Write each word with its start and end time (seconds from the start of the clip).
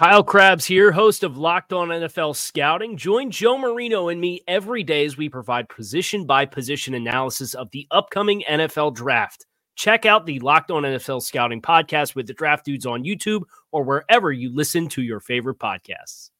Kyle 0.00 0.24
Crabbs 0.24 0.64
here, 0.64 0.92
host 0.92 1.22
of 1.24 1.36
Locked 1.36 1.74
On 1.74 1.88
NFL 1.88 2.34
Scouting. 2.34 2.96
Join 2.96 3.30
Joe 3.30 3.58
Marino 3.58 4.08
and 4.08 4.18
me 4.18 4.40
every 4.48 4.82
day 4.82 5.04
as 5.04 5.18
we 5.18 5.28
provide 5.28 5.68
position 5.68 6.24
by 6.24 6.46
position 6.46 6.94
analysis 6.94 7.52
of 7.52 7.70
the 7.72 7.86
upcoming 7.90 8.42
NFL 8.48 8.94
draft. 8.94 9.44
Check 9.76 10.06
out 10.06 10.24
the 10.24 10.38
Locked 10.38 10.70
On 10.70 10.84
NFL 10.84 11.20
Scouting 11.20 11.60
podcast 11.60 12.14
with 12.14 12.26
the 12.26 12.32
draft 12.32 12.64
dudes 12.64 12.86
on 12.86 13.04
YouTube 13.04 13.42
or 13.72 13.84
wherever 13.84 14.32
you 14.32 14.50
listen 14.56 14.88
to 14.88 15.02
your 15.02 15.20
favorite 15.20 15.58
podcasts. 15.58 16.30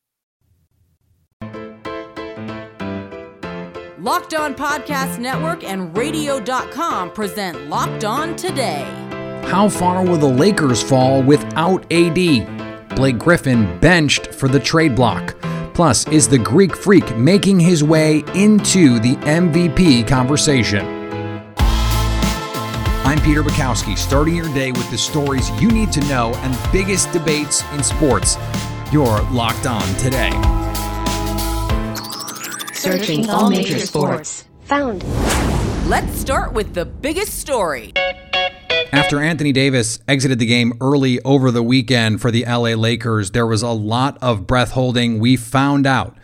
Locked 3.99 4.33
On 4.33 4.55
Podcast 4.55 5.19
Network 5.19 5.65
and 5.65 5.95
Radio.com 5.95 7.13
present 7.13 7.69
Locked 7.69 8.07
On 8.07 8.35
Today. 8.37 8.85
How 9.51 9.69
far 9.69 10.02
will 10.02 10.17
the 10.17 10.30
Lakers 10.30 10.83
fall 10.83 11.23
without 11.23 11.85
AD? 11.93 12.70
Blake 12.96 13.19
Griffin 13.19 13.79
benched 13.79 14.35
for 14.35 14.49
the 14.49 14.60
trade 14.60 14.95
block. 14.95 15.37
Plus, 15.74 16.07
is 16.09 16.29
the 16.29 16.38
Greek 16.38 16.77
freak 16.77 17.16
making 17.16 17.59
his 17.59 17.83
way 17.83 18.19
into 18.35 18.99
the 18.99 19.16
MVP 19.16 20.07
conversation? 20.07 20.85
I'm 23.07 23.21
Peter 23.23 23.43
Bukowski, 23.43 23.96
starting 23.96 24.37
your 24.37 24.52
day 24.55 24.73
with 24.73 24.91
the 24.91 24.99
stories 24.99 25.51
you 25.61 25.71
need 25.71 25.91
to 25.93 26.01
know 26.02 26.33
and 26.37 26.73
biggest 26.73 27.11
debates 27.13 27.65
in 27.73 27.83
sports. 27.83 28.37
You're 28.93 29.21
locked 29.30 29.66
on 29.66 29.83
today. 29.96 30.30
Searching 32.74 33.30
all 33.30 33.51
major 33.51 33.79
sports. 33.79 34.45
Found. 34.65 35.02
Let's 35.88 36.18
start 36.18 36.52
with 36.52 36.74
the 36.74 36.85
biggest 36.85 37.38
story. 37.38 37.93
After 38.93 39.23
Anthony 39.23 39.52
Davis 39.52 40.01
exited 40.09 40.41
the 40.41 40.46
game 40.46 40.73
early 40.80 41.21
over 41.23 41.52
the 41.52 41.63
weekend 41.63 42.21
for 42.21 42.33
the 42.33 42.45
LA 42.45 42.74
Lakers, 42.74 43.30
there 43.30 43.46
was 43.46 43.63
a 43.63 43.69
lot 43.69 44.19
of 44.21 44.49
breath 44.49 44.73
holding. 44.73 45.21
We 45.21 45.37
found 45.37 45.87
out 45.87 46.16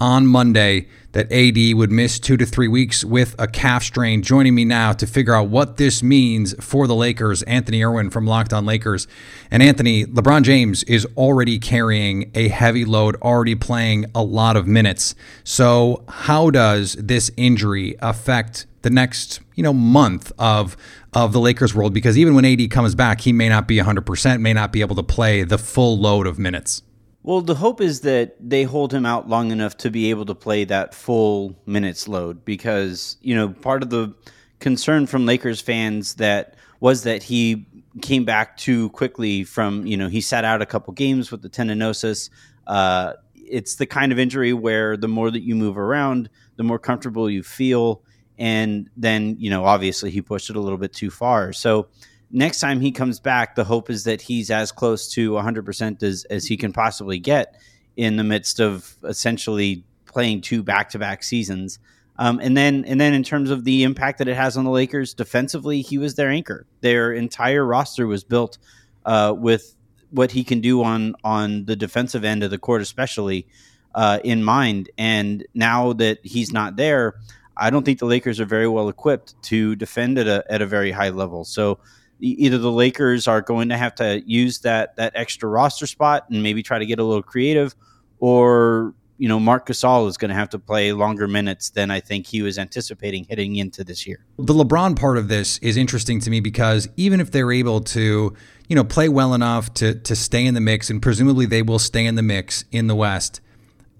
on 0.00 0.26
Monday 0.26 0.88
that 1.12 1.30
AD 1.30 1.76
would 1.76 1.92
miss 1.92 2.18
two 2.18 2.38
to 2.38 2.46
three 2.46 2.66
weeks 2.66 3.04
with 3.04 3.36
a 3.38 3.46
calf 3.46 3.82
strain. 3.82 4.22
Joining 4.22 4.54
me 4.54 4.64
now 4.64 4.94
to 4.94 5.06
figure 5.06 5.34
out 5.34 5.48
what 5.48 5.76
this 5.76 6.02
means 6.02 6.54
for 6.64 6.86
the 6.86 6.94
Lakers, 6.94 7.42
Anthony 7.42 7.84
Irwin 7.84 8.08
from 8.08 8.26
Locked 8.26 8.54
On 8.54 8.64
Lakers. 8.64 9.06
And 9.50 9.62
Anthony, 9.62 10.06
LeBron 10.06 10.44
James 10.44 10.82
is 10.84 11.06
already 11.18 11.58
carrying 11.58 12.30
a 12.34 12.48
heavy 12.48 12.86
load, 12.86 13.16
already 13.16 13.54
playing 13.54 14.06
a 14.14 14.22
lot 14.22 14.56
of 14.56 14.66
minutes. 14.66 15.14
So, 15.44 16.04
how 16.08 16.48
does 16.48 16.94
this 16.94 17.30
injury 17.36 17.96
affect 18.00 18.66
the 18.84 18.90
next 18.90 19.40
you 19.56 19.64
know 19.64 19.72
month 19.72 20.30
of 20.38 20.76
of 21.12 21.32
the 21.32 21.40
Lakers 21.40 21.74
world 21.74 21.92
because 21.92 22.16
even 22.16 22.34
when 22.34 22.44
AD 22.44 22.70
comes 22.70 22.94
back, 22.94 23.20
he 23.20 23.32
may 23.32 23.48
not 23.48 23.66
be 23.66 23.78
100%, 23.78 24.40
may 24.40 24.52
not 24.52 24.72
be 24.72 24.80
able 24.80 24.96
to 24.96 25.02
play 25.02 25.42
the 25.42 25.58
full 25.58 25.98
load 25.98 26.26
of 26.26 26.38
minutes. 26.38 26.82
Well, 27.22 27.40
the 27.40 27.54
hope 27.54 27.80
is 27.80 28.02
that 28.02 28.36
they 28.38 28.64
hold 28.64 28.92
him 28.92 29.06
out 29.06 29.28
long 29.28 29.50
enough 29.50 29.78
to 29.78 29.90
be 29.90 30.10
able 30.10 30.26
to 30.26 30.34
play 30.34 30.64
that 30.64 30.94
full 30.94 31.56
minutes 31.64 32.06
load 32.06 32.44
because, 32.44 33.16
you 33.22 33.34
know, 33.34 33.48
part 33.48 33.82
of 33.82 33.88
the 33.88 34.14
concern 34.60 35.06
from 35.06 35.24
Lakers 35.24 35.60
fans 35.60 36.16
that 36.16 36.56
was 36.80 37.04
that 37.04 37.22
he 37.22 37.66
came 38.02 38.26
back 38.26 38.58
too 38.58 38.90
quickly 38.90 39.42
from, 39.42 39.86
you 39.86 39.96
know, 39.96 40.08
he 40.08 40.20
sat 40.20 40.44
out 40.44 40.60
a 40.60 40.66
couple 40.66 40.92
games 40.92 41.30
with 41.30 41.40
the 41.40 41.48
tendinosis. 41.48 42.28
Uh, 42.66 43.14
it's 43.34 43.76
the 43.76 43.86
kind 43.86 44.12
of 44.12 44.18
injury 44.18 44.52
where 44.52 44.96
the 44.96 45.08
more 45.08 45.30
that 45.30 45.42
you 45.42 45.54
move 45.54 45.78
around, 45.78 46.28
the 46.56 46.62
more 46.62 46.78
comfortable 46.78 47.30
you 47.30 47.42
feel 47.42 48.02
and 48.38 48.90
then 48.96 49.36
you 49.38 49.50
know 49.50 49.64
obviously 49.64 50.10
he 50.10 50.20
pushed 50.20 50.50
it 50.50 50.56
a 50.56 50.60
little 50.60 50.78
bit 50.78 50.92
too 50.92 51.10
far. 51.10 51.52
So 51.52 51.88
next 52.30 52.60
time 52.60 52.80
he 52.80 52.90
comes 52.90 53.20
back 53.20 53.54
the 53.54 53.64
hope 53.64 53.90
is 53.90 54.04
that 54.04 54.20
he's 54.20 54.50
as 54.50 54.72
close 54.72 55.08
to 55.12 55.32
100% 55.32 56.02
as, 56.02 56.24
as 56.24 56.46
he 56.46 56.56
can 56.56 56.72
possibly 56.72 57.18
get 57.18 57.54
in 57.96 58.16
the 58.16 58.24
midst 58.24 58.60
of 58.60 58.96
essentially 59.04 59.84
playing 60.06 60.40
two 60.40 60.62
back-to-back 60.62 61.22
seasons. 61.22 61.78
Um, 62.16 62.40
and 62.40 62.56
then 62.56 62.84
and 62.84 63.00
then 63.00 63.12
in 63.12 63.24
terms 63.24 63.50
of 63.50 63.64
the 63.64 63.82
impact 63.82 64.18
that 64.18 64.28
it 64.28 64.36
has 64.36 64.56
on 64.56 64.64
the 64.64 64.70
lakers 64.70 65.14
defensively 65.14 65.82
he 65.82 65.98
was 65.98 66.14
their 66.14 66.30
anchor. 66.30 66.66
Their 66.80 67.12
entire 67.12 67.64
roster 67.64 68.06
was 68.06 68.22
built 68.24 68.58
uh, 69.04 69.34
with 69.36 69.74
what 70.10 70.30
he 70.30 70.44
can 70.44 70.60
do 70.60 70.82
on 70.84 71.16
on 71.24 71.64
the 71.64 71.74
defensive 71.74 72.24
end 72.24 72.44
of 72.44 72.50
the 72.50 72.58
court 72.58 72.82
especially 72.82 73.48
uh, 73.94 74.20
in 74.22 74.44
mind. 74.44 74.90
And 74.96 75.46
now 75.54 75.92
that 75.94 76.18
he's 76.24 76.52
not 76.52 76.76
there 76.76 77.14
I 77.56 77.70
don't 77.70 77.84
think 77.84 77.98
the 77.98 78.06
Lakers 78.06 78.40
are 78.40 78.44
very 78.44 78.68
well 78.68 78.88
equipped 78.88 79.40
to 79.44 79.76
defend 79.76 80.18
at 80.18 80.26
a 80.26 80.44
at 80.50 80.62
a 80.62 80.66
very 80.66 80.90
high 80.90 81.10
level. 81.10 81.44
So 81.44 81.78
either 82.20 82.58
the 82.58 82.72
Lakers 82.72 83.28
are 83.28 83.40
going 83.40 83.68
to 83.68 83.76
have 83.76 83.94
to 83.96 84.22
use 84.26 84.60
that 84.60 84.96
that 84.96 85.12
extra 85.14 85.48
roster 85.48 85.86
spot 85.86 86.26
and 86.30 86.42
maybe 86.42 86.62
try 86.62 86.78
to 86.78 86.86
get 86.86 86.98
a 86.98 87.04
little 87.04 87.22
creative, 87.22 87.74
or 88.18 88.94
you 89.18 89.28
know 89.28 89.38
Marc 89.38 89.66
Gasol 89.66 90.08
is 90.08 90.16
going 90.16 90.30
to 90.30 90.34
have 90.34 90.48
to 90.50 90.58
play 90.58 90.92
longer 90.92 91.28
minutes 91.28 91.70
than 91.70 91.90
I 91.90 92.00
think 92.00 92.26
he 92.26 92.42
was 92.42 92.58
anticipating 92.58 93.24
heading 93.24 93.56
into 93.56 93.84
this 93.84 94.06
year. 94.06 94.24
The 94.38 94.54
LeBron 94.54 94.98
part 94.98 95.18
of 95.18 95.28
this 95.28 95.58
is 95.58 95.76
interesting 95.76 96.20
to 96.20 96.30
me 96.30 96.40
because 96.40 96.88
even 96.96 97.20
if 97.20 97.30
they're 97.30 97.52
able 97.52 97.80
to 97.80 98.34
you 98.68 98.76
know 98.76 98.84
play 98.84 99.08
well 99.08 99.34
enough 99.34 99.72
to 99.74 99.94
to 99.94 100.16
stay 100.16 100.44
in 100.44 100.54
the 100.54 100.60
mix, 100.60 100.90
and 100.90 101.00
presumably 101.00 101.46
they 101.46 101.62
will 101.62 101.78
stay 101.78 102.06
in 102.06 102.14
the 102.16 102.22
mix 102.22 102.64
in 102.72 102.86
the 102.86 102.96
West 102.96 103.40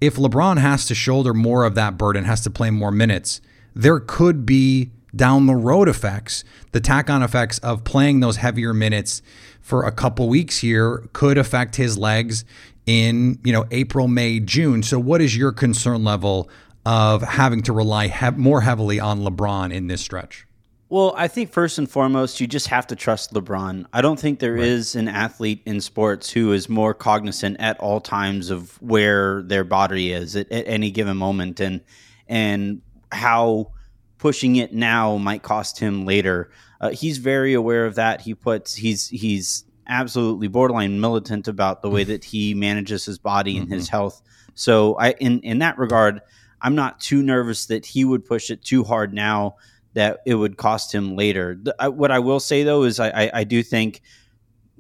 if 0.01 0.17
LeBron 0.17 0.59
has 0.59 0.87
to 0.87 0.95
shoulder 0.95 1.35
more 1.35 1.65
of 1.65 1.75
that 1.75 1.97
burden, 1.97 2.25
has 2.25 2.43
to 2.43 2.51
play 2.51 2.71
more 2.71 2.91
minutes, 2.91 3.41
there 3.75 4.01
could 4.01 4.45
be 4.45 4.91
down 5.15 5.47
the 5.47 5.55
road 5.55 5.89
effects. 5.89 6.45
The 6.73 6.81
tack 6.81 7.09
on 7.09 7.23
effects 7.23 7.59
of 7.59 7.85
playing 7.85 8.21
those 8.21 8.37
heavier 8.37 8.75
minutes 8.75 9.23
for 9.61 9.85
a 9.85 9.93
couple 9.93 10.29
weeks 10.29 10.59
here 10.59 11.09
could 11.13 11.39
affect 11.39 11.77
his 11.77 11.97
legs 11.97 12.45
in, 12.87 13.39
you 13.45 13.53
know, 13.53 13.65
April, 13.71 14.09
May, 14.09 14.41
June. 14.41 14.83
So 14.83 14.99
what 14.99 15.21
is 15.21 15.37
your 15.37 15.53
concern 15.53 16.05
level 16.05 16.51
of 16.85 17.23
having 17.23 17.63
to 17.63 17.73
rely 17.73 18.09
he- 18.09 18.31
more 18.31 18.61
heavily 18.61 19.01
on 19.01 19.21
LeBron 19.21 19.73
in 19.73 19.87
this 19.87 20.03
stretch? 20.03 20.47
Well, 20.91 21.15
I 21.17 21.29
think 21.29 21.51
first 21.51 21.79
and 21.79 21.91
foremost, 21.91 22.41
you 22.41 22.47
just 22.47 22.69
have 22.69 22.87
to 22.89 22.97
trust 22.97 23.33
LeBron. 23.33 23.87
I 23.93 24.03
don't 24.03 24.21
think 24.21 24.39
there 24.39 24.55
right. 24.55 24.63
is 24.63 24.95
an 24.95 25.09
athlete 25.09 25.63
in 25.65 25.81
sports 25.81 26.31
who 26.31 26.53
is 26.53 26.69
more 26.69 26.93
cognizant 26.93 27.57
at 27.59 27.81
all 27.81 28.01
times 28.01 28.51
of 28.51 28.81
where 28.83 29.43
their 29.43 29.65
body 29.65 30.13
is 30.13 30.37
at, 30.37 30.51
at 30.53 30.69
any 30.69 30.91
given 30.91 31.17
moment 31.17 31.61
and 31.61 31.81
and 32.29 32.83
how 33.13 33.73
pushing 34.19 34.57
it 34.57 34.73
now 34.73 35.17
might 35.17 35.43
cost 35.43 35.79
him 35.79 36.05
later. 36.05 36.51
Uh, 36.81 36.91
he's 36.91 37.19
very 37.19 37.55
aware 37.55 37.87
of 37.87 37.95
that. 37.95 38.21
He 38.21 38.35
puts 38.35 38.75
he's 38.75 39.09
he's 39.09 39.65
absolutely 39.87 40.49
borderline 40.49 41.01
militant 41.01 41.49
about 41.49 41.83
the 41.83 41.91
way 41.91 42.05
that 42.05 42.25
he 42.25 42.55
manages 42.55 43.05
his 43.05 43.19
body 43.19 43.57
and 43.57 43.67
mm-hmm. 43.67 43.75
his 43.75 43.89
health. 43.89 44.21
So 44.55 44.97
I 44.97 45.13
in 45.13 45.41
in 45.41 45.59
that 45.61 45.79
regard, 45.79 46.21
I'm 46.61 46.75
not 46.75 47.01
too 47.01 47.23
nervous 47.23 47.67
that 47.67 47.87
he 47.87 48.05
would 48.05 48.25
push 48.25 48.51
it 48.51 48.63
too 48.63 48.85
hard 48.85 49.15
now 49.15 49.57
that 49.95 50.21
it 50.27 50.35
would 50.35 50.57
cost 50.57 50.95
him 50.95 51.17
later. 51.17 51.59
I, 51.79 51.89
what 51.89 52.11
I 52.11 52.19
will 52.19 52.41
say 52.41 52.63
though 52.63 52.83
is 52.83 53.01
I, 53.01 53.09
I, 53.09 53.31
I 53.35 53.45
do 53.45 53.63
think 53.63 54.03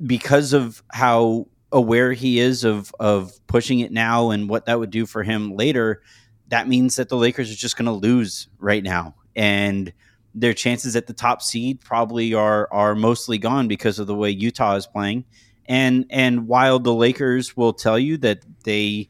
because 0.04 0.52
of 0.52 0.82
how 0.92 1.46
aware 1.72 2.12
he 2.12 2.38
is 2.38 2.64
of 2.64 2.94
of 3.00 3.32
pushing 3.46 3.80
it 3.80 3.92
now 3.92 4.30
and 4.30 4.48
what 4.48 4.66
that 4.66 4.78
would 4.78 4.90
do 4.90 5.06
for 5.06 5.22
him 5.22 5.56
later, 5.56 6.02
that 6.48 6.68
means 6.68 6.96
that 6.96 7.08
the 7.08 7.16
Lakers 7.16 7.50
are 7.50 7.56
just 7.56 7.76
going 7.76 7.86
to 7.86 7.92
lose 7.92 8.48
right 8.58 8.82
now, 8.82 9.14
and 9.34 9.92
their 10.34 10.54
chances 10.54 10.96
at 10.96 11.06
the 11.06 11.12
top 11.12 11.42
seed 11.42 11.80
probably 11.80 12.34
are 12.34 12.68
are 12.72 12.94
mostly 12.94 13.38
gone 13.38 13.68
because 13.68 13.98
of 13.98 14.06
the 14.06 14.14
way 14.14 14.30
Utah 14.30 14.76
is 14.76 14.86
playing. 14.86 15.24
And 15.66 16.06
and 16.10 16.46
while 16.46 16.78
the 16.78 16.94
Lakers 16.94 17.56
will 17.56 17.72
tell 17.72 17.98
you 17.98 18.18
that 18.18 18.44
they 18.64 19.08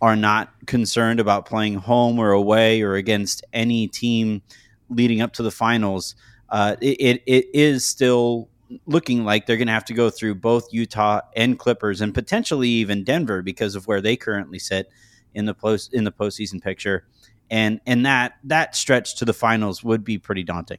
are 0.00 0.16
not 0.16 0.52
concerned 0.66 1.18
about 1.18 1.46
playing 1.46 1.74
home 1.74 2.18
or 2.18 2.30
away 2.30 2.82
or 2.82 2.94
against 2.94 3.44
any 3.52 3.88
team 3.88 4.42
leading 4.88 5.20
up 5.20 5.32
to 5.34 5.42
the 5.42 5.50
finals, 5.50 6.14
uh, 6.50 6.76
it, 6.80 7.22
it 7.26 7.46
is 7.52 7.86
still 7.86 8.48
looking 8.86 9.24
like 9.24 9.46
they're 9.46 9.56
going 9.56 9.66
to 9.66 9.72
have 9.72 9.84
to 9.86 9.94
go 9.94 10.10
through 10.10 10.34
both 10.34 10.72
Utah 10.72 11.20
and 11.36 11.58
Clippers 11.58 12.00
and 12.00 12.12
potentially 12.12 12.68
even 12.68 13.04
Denver 13.04 13.42
because 13.42 13.74
of 13.74 13.86
where 13.86 14.00
they 14.00 14.16
currently 14.16 14.58
sit 14.58 14.90
in 15.34 15.46
the 15.46 15.54
post 15.54 15.94
in 15.94 16.04
the 16.04 16.12
postseason 16.12 16.62
picture. 16.62 17.04
and 17.50 17.80
and 17.86 18.04
that 18.04 18.34
that 18.44 18.76
stretch 18.76 19.16
to 19.16 19.24
the 19.24 19.32
finals 19.32 19.82
would 19.82 20.04
be 20.04 20.18
pretty 20.18 20.42
daunting. 20.42 20.78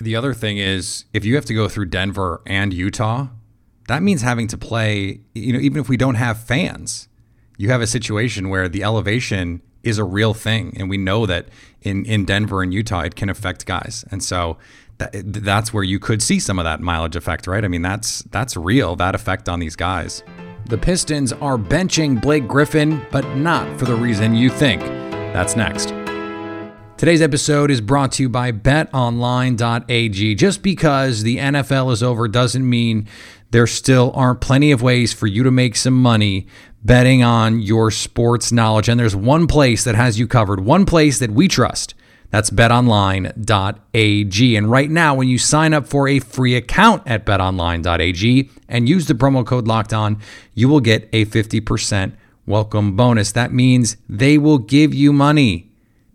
The 0.00 0.14
other 0.14 0.32
thing 0.32 0.58
is 0.58 1.06
if 1.12 1.24
you 1.24 1.34
have 1.34 1.44
to 1.46 1.54
go 1.54 1.68
through 1.68 1.86
Denver 1.86 2.40
and 2.46 2.72
Utah, 2.72 3.28
that 3.88 4.02
means 4.02 4.22
having 4.22 4.46
to 4.48 4.58
play, 4.58 5.22
you 5.34 5.52
know, 5.52 5.58
even 5.58 5.80
if 5.80 5.88
we 5.88 5.96
don't 5.96 6.14
have 6.14 6.38
fans, 6.38 7.08
you 7.56 7.70
have 7.70 7.80
a 7.80 7.86
situation 7.86 8.48
where 8.48 8.68
the 8.68 8.84
elevation 8.84 9.60
is 9.82 9.98
a 9.98 10.04
real 10.04 10.34
thing. 10.34 10.74
And 10.76 10.88
we 10.90 10.96
know 10.96 11.26
that 11.26 11.48
in, 11.82 12.04
in 12.04 12.24
Denver 12.24 12.62
and 12.62 12.72
Utah, 12.72 13.00
it 13.00 13.16
can 13.16 13.28
affect 13.28 13.66
guys. 13.66 14.04
And 14.10 14.22
so 14.22 14.58
that, 14.98 15.10
that's 15.14 15.72
where 15.72 15.84
you 15.84 15.98
could 15.98 16.22
see 16.22 16.40
some 16.40 16.58
of 16.58 16.64
that 16.64 16.80
mileage 16.80 17.16
effect, 17.16 17.46
right? 17.46 17.64
I 17.64 17.68
mean, 17.68 17.82
that's 17.82 18.22
that's 18.30 18.56
real, 18.56 18.96
that 18.96 19.14
effect 19.14 19.48
on 19.48 19.60
these 19.60 19.76
guys. 19.76 20.22
The 20.66 20.78
Pistons 20.78 21.32
are 21.32 21.56
benching 21.56 22.20
Blake 22.20 22.46
Griffin, 22.46 23.06
but 23.10 23.36
not 23.36 23.78
for 23.78 23.86
the 23.86 23.94
reason 23.94 24.34
you 24.34 24.50
think. 24.50 24.82
That's 24.82 25.56
next. 25.56 25.94
Today's 26.98 27.22
episode 27.22 27.70
is 27.70 27.80
brought 27.80 28.10
to 28.12 28.24
you 28.24 28.28
by 28.28 28.50
betonline.ag. 28.50 30.34
Just 30.34 30.62
because 30.62 31.22
the 31.22 31.38
NFL 31.38 31.92
is 31.92 32.02
over 32.02 32.26
doesn't 32.26 32.68
mean 32.68 33.06
there 33.52 33.68
still 33.68 34.10
aren't 34.14 34.40
plenty 34.40 34.72
of 34.72 34.82
ways 34.82 35.12
for 35.12 35.28
you 35.28 35.44
to 35.44 35.50
make 35.50 35.76
some 35.76 35.94
money 35.94 36.48
betting 36.84 37.22
on 37.22 37.60
your 37.60 37.90
sports 37.90 38.52
knowledge. 38.52 38.88
And 38.88 38.98
there's 38.98 39.16
one 39.16 39.46
place 39.46 39.84
that 39.84 39.94
has 39.94 40.18
you 40.18 40.26
covered, 40.26 40.60
one 40.60 40.86
place 40.86 41.18
that 41.18 41.30
we 41.30 41.48
trust. 41.48 41.94
That's 42.30 42.50
betonline.ag. 42.50 44.56
And 44.56 44.70
right 44.70 44.90
now, 44.90 45.14
when 45.14 45.28
you 45.28 45.38
sign 45.38 45.72
up 45.72 45.86
for 45.86 46.08
a 46.08 46.18
free 46.18 46.54
account 46.54 47.02
at 47.06 47.24
betonline.ag 47.24 48.50
and 48.68 48.88
use 48.88 49.06
the 49.06 49.14
promo 49.14 49.46
code 49.46 49.66
locked 49.66 49.94
on, 49.94 50.20
you 50.54 50.68
will 50.68 50.80
get 50.80 51.08
a 51.12 51.24
50% 51.24 52.12
welcome 52.46 52.96
bonus. 52.96 53.32
That 53.32 53.52
means 53.52 53.96
they 54.08 54.36
will 54.36 54.58
give 54.58 54.92
you 54.92 55.12
money 55.12 55.70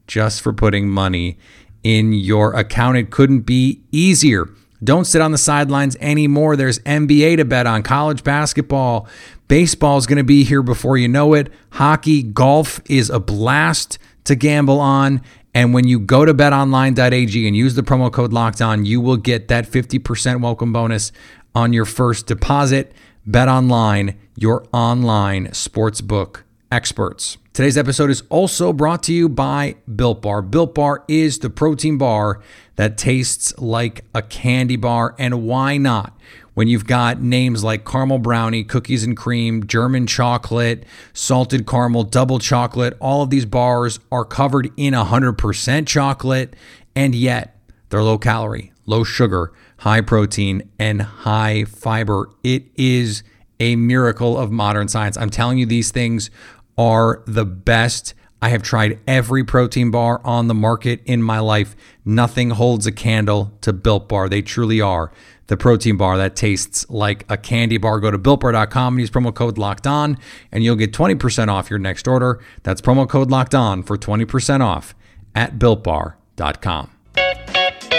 just 0.06 0.42
for 0.42 0.54
putting 0.54 0.90
money 0.90 1.40
in 1.84 2.14
your 2.14 2.54
account. 2.54 2.98
It 2.98 3.10
couldn't 3.10 3.42
be 3.42 3.82
easier. 3.92 4.50
Don't 4.84 5.06
sit 5.06 5.22
on 5.22 5.32
the 5.32 5.38
sidelines 5.38 5.96
anymore. 6.02 6.56
There's 6.56 6.80
NBA 6.80 7.38
to 7.38 7.46
bet 7.46 7.66
on, 7.66 7.84
college 7.84 8.24
basketball. 8.24 9.08
Baseball 9.48 9.98
is 9.98 10.08
going 10.08 10.18
to 10.18 10.24
be 10.24 10.44
here 10.44 10.64
before 10.64 10.98
you 10.98 11.08
know 11.08 11.34
it. 11.34 11.52
Hockey, 11.72 12.24
golf 12.24 12.80
is 12.90 13.10
a 13.10 13.20
blast 13.20 14.00
to 14.24 14.36
gamble 14.36 14.80
on. 14.80 15.22
And 15.54 15.74
when 15.74 15.88
you 15.88 16.00
go 16.00 16.26
to 16.26 16.34
betonline.ag 16.34 17.48
and 17.48 17.56
use 17.56 17.76
the 17.76 17.84
promo 17.84 18.12
code 18.12 18.34
locked 18.34 18.62
on, 18.62 18.86
you 18.86 19.00
will 19.00 19.18
get 19.18 19.50
that 19.50 19.66
50% 19.66 20.42
welcome 20.42 20.74
bonus 20.74 21.12
on 21.54 21.74
your 21.74 21.86
first 21.86 22.26
deposit. 22.26 22.94
BetOnline, 23.30 24.16
your 24.36 24.66
online 24.74 25.48
sportsbook 25.48 26.42
experts. 26.72 27.38
Today's 27.54 27.78
episode 27.78 28.10
is 28.10 28.24
also 28.30 28.74
brought 28.74 29.04
to 29.04 29.14
you 29.14 29.30
by 29.30 29.76
Built 29.96 30.24
Bar. 30.24 30.42
Built 30.42 30.74
Bar 30.74 31.06
is 31.08 31.40
the 31.40 31.52
protein 31.52 32.00
bar 32.00 32.42
that 32.76 32.98
tastes 32.98 33.58
like 33.58 34.06
a 34.14 34.22
candy 34.22 34.76
bar, 34.76 35.16
and 35.20 35.44
why 35.44 35.78
not? 35.78 36.18
When 36.54 36.68
you've 36.68 36.86
got 36.86 37.20
names 37.20 37.64
like 37.64 37.84
caramel 37.86 38.20
brownie, 38.20 38.64
cookies 38.64 39.04
and 39.04 39.18
cream, 39.18 39.66
German 39.66 40.06
chocolate, 40.06 40.86
salted 41.12 41.66
caramel, 41.66 42.04
double 42.04 42.38
chocolate, 42.38 42.96
all 43.00 43.24
of 43.24 43.32
these 43.32 43.46
bars 43.46 44.00
are 44.12 44.24
covered 44.24 44.72
in 44.78 44.94
100% 44.94 45.88
chocolate, 45.88 46.56
and 46.96 47.16
yet 47.16 47.58
they're 47.90 48.04
low 48.04 48.20
calorie, 48.20 48.72
low 48.86 49.04
sugar, 49.04 49.52
high 49.78 50.02
protein, 50.02 50.70
and 50.78 51.02
high 51.02 51.64
fiber. 51.64 52.30
It 52.44 52.66
is 52.76 53.24
a 53.60 53.76
miracle 53.76 54.38
of 54.38 54.52
modern 54.52 54.88
science. 54.88 55.18
I'm 55.18 55.30
telling 55.30 55.58
you, 55.58 55.66
these 55.66 55.92
things 55.92 56.30
are 56.78 57.24
the 57.26 57.46
best. 57.46 58.14
I 58.44 58.50
have 58.50 58.62
tried 58.62 59.00
every 59.08 59.46
protein 59.46 59.90
bar 59.90 60.20
on 60.26 60.50
the 60.50 60.54
market 60.54 61.02
in 61.06 61.24
my 61.24 61.40
life. 61.40 61.78
Nothing 62.04 62.50
holds 62.50 62.86
a 62.86 62.92
candle 62.92 63.54
to 63.62 63.72
Built 63.72 64.10
Bar. 64.10 64.28
They 64.28 64.42
truly 64.42 64.82
are 64.82 65.14
the 65.48 65.56
protein 65.56 65.96
bar 65.96 66.18
that 66.18 66.36
tastes 66.36 66.86
like 66.90 67.24
a 67.30 67.38
candy 67.38 67.78
bar. 67.78 68.02
Go 68.02 68.12
to 68.12 68.20
builtbar.com 68.20 68.96
and 68.96 69.00
use 69.00 69.10
promo 69.10 69.34
code 69.34 69.58
locked 69.58 69.88
on, 69.88 70.18
and 70.52 70.62
you'll 70.62 70.76
get 70.76 70.92
20% 70.92 71.48
off 71.48 71.70
your 71.70 71.80
next 71.80 72.06
order. 72.06 72.44
That's 72.64 72.82
promo 72.82 73.08
code 73.08 73.32
locked 73.32 73.56
on 73.56 73.82
for 73.82 73.98
20% 73.98 74.60
off 74.60 74.94
at 75.34 75.58
builtbar.com. 75.58 76.90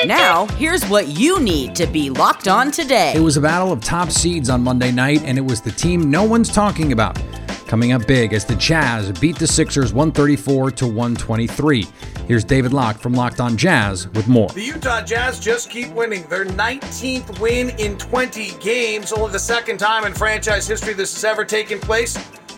Now, 0.05 0.45
here's 0.59 0.85
what 0.91 1.09
you 1.09 1.41
need 1.41 1.75
to 1.77 1.87
be 1.87 2.11
locked 2.11 2.49
on 2.49 2.71
today. 2.71 3.15
It 3.17 3.21
was 3.21 3.39
a 3.39 3.41
battle 3.41 3.73
of 3.73 3.83
top 3.83 4.11
seeds 4.11 4.51
on 4.51 4.63
Monday 4.63 4.93
night, 4.93 5.23
and 5.25 5.39
it 5.39 5.41
was 5.41 5.63
the 5.63 5.71
team 5.71 6.11
no 6.11 6.23
one's 6.23 6.53
talking 6.53 6.93
about 6.93 7.19
coming 7.67 7.93
up 7.93 8.07
big 8.07 8.33
as 8.33 8.45
the 8.45 8.55
Jazz 8.57 9.11
beat 9.19 9.39
the 9.39 9.47
Sixers 9.47 9.93
134 9.93 10.71
to 10.73 10.87
123. 10.87 11.87
Here's 12.27 12.45
David 12.45 12.73
Locke 12.73 12.99
from 12.99 13.13
Locked 13.13 13.41
On 13.41 13.57
Jazz 13.57 14.09
with 14.09 14.29
more. 14.29 14.49
The 14.51 14.63
Utah 14.63 15.03
Jazz 15.03 15.39
just 15.39 15.71
keep 15.71 15.91
winning. 15.91 16.25
Their 16.29 16.45
19th 16.45 17.39
win 17.41 17.71
in 17.79 17.99
20 17.99 18.53
games, 18.61 19.13
only 19.13 19.33
the 19.33 19.39
second 19.39 19.79
time 19.79 20.05
in 20.05 20.15
franchise 20.15 20.67
history 20.67 20.95
this 20.95 21.13
has 21.15 21.25
ever 21.25 21.45
taken 21.45 21.79
place. 21.81 22.17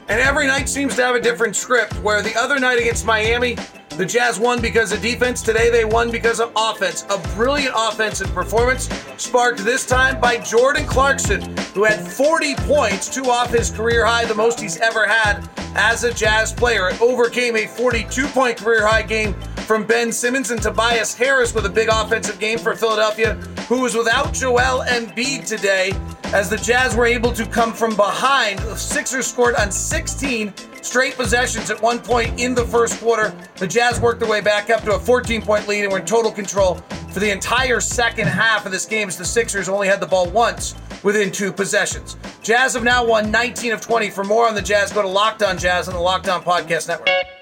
And 0.08 0.20
every 0.20 0.47
night 0.47 0.69
seems 0.69 0.94
to 0.97 1.05
have 1.05 1.17
a 1.17 1.20
different 1.20 1.56
script, 1.56 1.94
where 2.03 2.23
the 2.23 2.35
other 2.37 2.61
night 2.61 2.79
against 2.79 3.05
Miami, 3.05 3.56
the 3.97 4.06
Jazz 4.06 4.38
won 4.38 4.61
because 4.61 4.93
of 4.93 5.03
defense. 5.03 5.43
Today 5.43 5.69
they 5.69 5.85
won 5.85 6.11
because 6.11 6.38
of 6.38 6.53
offense. 6.55 7.05
A 7.11 7.19
brilliant 7.35 7.75
offensive 7.76 8.32
performance 8.32 8.88
sparked 9.17 9.58
this 9.61 9.85
time 9.85 10.20
by 10.20 10.37
Jordan 10.37 10.87
Clarkson, 10.87 11.56
who 11.75 11.85
had 11.85 12.00
40 12.00 12.55
points, 12.56 13.12
two 13.12 13.25
off 13.25 13.50
his 13.50 13.70
career 13.70 14.05
high, 14.05 14.25
the 14.26 14.35
most 14.35 14.61
he's 14.61 14.76
ever 14.76 15.06
had 15.06 15.49
as 15.75 16.05
a 16.05 16.12
Jazz 16.12 16.53
player. 16.53 16.88
It 16.91 17.00
overcame 17.00 17.56
a 17.56 17.67
42 17.67 18.29
point 18.29 18.58
career 18.58 18.87
high 18.87 19.03
game 19.03 19.35
from 19.67 19.85
Ben 19.85 20.13
Simmons 20.13 20.53
and 20.53 20.63
Tobias 20.63 21.13
Harris 21.13 21.53
with 21.53 21.67
a 21.67 21.69
big 21.69 21.89
offensive 21.89 22.39
game 22.39 22.57
for 22.57 22.77
Philadelphia, 22.77 23.35
who 23.69 23.83
was 23.83 23.97
without 23.97 24.33
Joel 24.33 24.85
Embiid 24.85 25.45
today, 25.45 25.93
as 26.27 26.49
the 26.49 26.57
Jazz 26.57 26.95
were 26.95 27.05
able 27.05 27.33
to 27.33 27.45
come 27.45 27.73
from 27.73 27.97
behind. 27.97 28.61
The 28.61 28.77
Sixers 28.77 29.27
scored 29.27 29.57
on 29.57 29.73
16 29.73 30.55
straight 30.83 31.17
possessions 31.17 31.69
at 31.69 31.83
one 31.83 31.99
point 31.99 32.39
in 32.41 32.55
the 32.55 32.65
first 32.65 33.01
quarter. 33.01 33.35
The 33.57 33.67
Jazz 33.67 34.01
worked 34.01 34.21
their 34.21 34.29
way 34.31 34.41
back 34.41 34.71
up 34.71 34.83
to 34.83 34.95
a 34.95 34.99
14 35.01 35.43
point 35.43 35.67
lead 35.67 35.83
and 35.83 35.93
were 35.93 35.99
in 35.99 36.07
total 36.07 36.31
control 36.31 36.77
for 37.11 37.19
the 37.19 37.33
entire 37.33 37.81
second 37.81 38.29
half 38.29 38.67
of 38.67 38.73
this 38.73 38.87
game 38.87 39.09
as 39.09 39.19
the 39.19 39.25
Sixers 39.25 39.69
only 39.69 39.89
had 39.89 39.99
the 40.01 40.07
ball 40.07 40.31
once 40.31 40.77
within 41.03 41.33
two 41.33 41.53
possessions. 41.53 42.17
Jazz 42.41 42.75
have 42.75 42.85
now 42.85 43.05
won 43.05 43.33
19 43.33 43.73
of 43.73 43.81
20. 43.81 44.11
For 44.11 44.23
more 44.23 44.47
on 44.47 44.55
the 44.55 44.63
Jazz, 44.63 44.93
go 44.93 45.03
to 45.03 45.09
Locked 45.09 45.43
On 45.43 45.59
Jazz 45.59 45.89
on 45.89 45.95
the 45.95 46.01
Locked 46.01 46.29
On 46.29 46.41
Podcast 46.41 46.87
Network. 46.87 47.36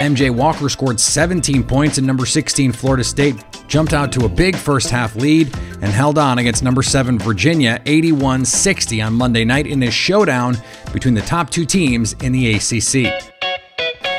MJ 0.00 0.30
Walker 0.30 0.68
scored 0.68 1.00
17 1.00 1.64
points, 1.64 1.98
and 1.98 2.06
number 2.06 2.24
16 2.24 2.70
Florida 2.70 3.02
State 3.02 3.44
jumped 3.66 3.92
out 3.92 4.12
to 4.12 4.26
a 4.26 4.28
big 4.28 4.54
first 4.54 4.90
half 4.90 5.16
lead 5.16 5.52
and 5.82 5.86
held 5.86 6.18
on 6.18 6.38
against 6.38 6.62
number 6.62 6.84
7 6.84 7.18
Virginia 7.18 7.82
81 7.84 8.44
60 8.44 9.02
on 9.02 9.12
Monday 9.12 9.44
night 9.44 9.66
in 9.66 9.82
a 9.82 9.90
showdown 9.90 10.56
between 10.92 11.14
the 11.14 11.20
top 11.22 11.50
two 11.50 11.64
teams 11.64 12.12
in 12.22 12.30
the 12.30 12.54
ACC. 12.54 13.12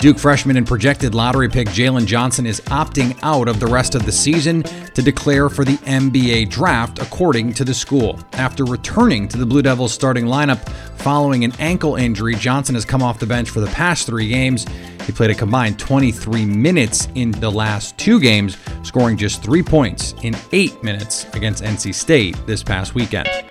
Duke 0.01 0.19
freshman 0.19 0.57
and 0.57 0.67
projected 0.67 1.15
lottery 1.15 1.49
pick 1.49 1.67
Jalen 1.69 2.05
Johnson 2.05 2.45
is 2.45 2.59
opting 2.61 3.17
out 3.21 3.47
of 3.47 3.61
the 3.61 3.67
rest 3.67 3.95
of 3.95 4.05
the 4.05 4.11
season 4.11 4.63
to 4.63 5.01
declare 5.01 5.49
for 5.49 5.63
the 5.63 5.77
NBA 5.77 6.49
draft, 6.49 6.99
according 6.99 7.53
to 7.53 7.63
the 7.63 7.73
school. 7.73 8.19
After 8.33 8.65
returning 8.65 9.29
to 9.29 9.37
the 9.37 9.45
Blue 9.45 9.61
Devils 9.61 9.93
starting 9.93 10.25
lineup 10.25 10.59
following 10.99 11.45
an 11.45 11.53
ankle 11.59 11.95
injury, 11.95 12.35
Johnson 12.35 12.75
has 12.75 12.85
come 12.85 13.01
off 13.01 13.19
the 13.19 13.25
bench 13.25 13.49
for 13.49 13.61
the 13.61 13.67
past 13.67 14.05
three 14.05 14.27
games. 14.27 14.65
He 15.09 15.13
played 15.13 15.31
a 15.31 15.33
combined 15.33 15.79
23 15.79 16.45
minutes 16.45 17.07
in 17.15 17.31
the 17.31 17.49
last 17.49 17.97
two 17.97 18.19
games, 18.19 18.57
scoring 18.83 19.17
just 19.17 19.41
three 19.41 19.63
points 19.63 20.13
in 20.21 20.35
eight 20.51 20.83
minutes 20.83 21.25
against 21.33 21.63
NC 21.63 21.95
State 21.95 22.37
this 22.45 22.61
past 22.61 22.93
weekend. 22.93 23.48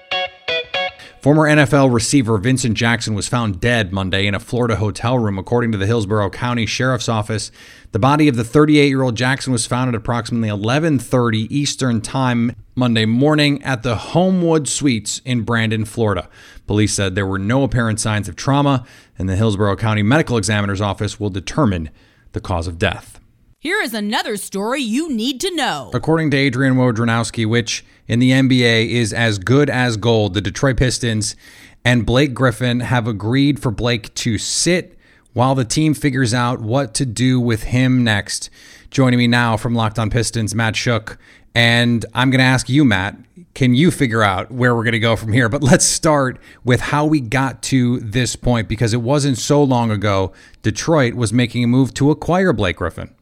Former 1.29 1.47
NFL 1.47 1.93
receiver 1.93 2.39
Vincent 2.39 2.75
Jackson 2.75 3.13
was 3.13 3.29
found 3.29 3.61
dead 3.61 3.93
Monday 3.93 4.27
in 4.27 4.35
a 4.35 4.41
Florida 4.41 4.77
hotel 4.77 5.19
room, 5.19 5.39
according 5.39 5.73
to 5.73 5.77
the 5.77 5.85
Hillsborough 5.85 6.31
County 6.31 6.65
Sheriff's 6.65 7.07
Office. 7.07 7.53
The 7.93 7.99
body 7.99 8.29
of 8.29 8.37
the 8.37 8.43
38-year-old 8.43 9.15
Jackson 9.15 9.53
was 9.53 9.67
found 9.67 9.91
at 9.91 9.95
approximately 9.95 10.49
11:30 10.49 11.47
Eastern 11.51 12.01
Time 12.01 12.57
Monday 12.75 13.05
morning 13.05 13.63
at 13.63 13.83
the 13.83 13.97
Homewood 13.97 14.69
Suites 14.69 15.21
in 15.27 15.43
Brandon, 15.43 15.85
Florida. 15.85 16.31
Police 16.67 16.95
said 16.95 17.15
there 17.15 17.27
were 17.27 17.39
no 17.39 17.63
apparent 17.63 18.01
signs 18.01 18.27
of 18.27 18.35
trauma, 18.35 18.87
and 19.19 19.29
the 19.29 19.37
Hillsborough 19.37 19.77
County 19.77 20.03
Medical 20.03 20.39
Examiner's 20.39 20.81
Office 20.81 21.21
will 21.21 21.29
determine 21.29 21.91
the 22.33 22.41
cause 22.41 22.67
of 22.67 22.79
death. 22.79 23.21
Here 23.61 23.83
is 23.83 23.93
another 23.93 24.39
story 24.39 24.81
you 24.81 25.13
need 25.13 25.43
to 25.43 25.55
know. 25.55 25.91
According 25.93 26.31
to 26.31 26.37
Adrian 26.39 26.77
Wojnarowski, 26.77 27.45
which 27.45 27.85
in 28.09 28.19
the 28.19 28.31
NBA 28.31 28.89
is 28.89 29.13
as 29.13 29.39
good 29.39 29.69
as 29.71 29.97
gold, 29.97 30.35
the 30.35 30.41
Detroit 30.41 30.79
Pistons 30.79 31.37
and 31.85 32.05
Blake 32.05 32.35
Griffin 32.35 32.81
have 32.81 33.07
agreed 33.07 33.61
for 33.61 33.71
Blake 33.71 34.13
to 34.15 34.39
sit 34.39 34.99
while 35.35 35.55
the 35.55 35.65
team 35.65 35.95
figures 35.95 36.35
out 36.35 36.61
what 36.61 36.95
to 36.95 37.07
do 37.07 37.39
with 37.39 37.65
him 37.65 38.03
next. 38.03 38.51
Joining 38.91 39.19
me 39.19 39.27
now 39.27 39.57
from 39.57 39.75
Locked 39.75 39.99
On 39.99 40.11
Pistons, 40.11 40.55
Matt 40.55 40.75
Schoch. 40.75 41.17
And 41.55 42.05
I'm 42.15 42.31
going 42.31 42.41
to 42.41 42.45
ask 42.45 42.69
you, 42.69 42.85
Matt, 42.85 43.17
can 43.55 43.75
you 43.75 43.91
figure 43.91 44.23
out 44.23 44.51
where 44.51 44.75
we're 44.75 44.85
going 44.85 44.93
to 44.93 44.99
go 44.99 45.17
from 45.17 45.33
here? 45.33 45.49
But 45.49 45.63
let's 45.63 45.85
start 45.85 46.39
with 46.65 46.81
how 46.81 47.05
we 47.05 47.21
got 47.21 47.63
to 47.65 48.01
this 48.01 48.37
point 48.37 48.69
because 48.69 48.95
it 48.95 49.03
wasn't 49.03 49.39
so 49.39 49.63
long 49.63 49.91
ago 49.91 50.33
Detroit 50.63 51.15
was 51.15 51.33
making 51.33 51.63
a 51.63 51.67
move 51.67 51.93
to 51.95 52.11
acquire 52.11 52.53
Blake 52.53 52.77
Griffin. 52.77 53.15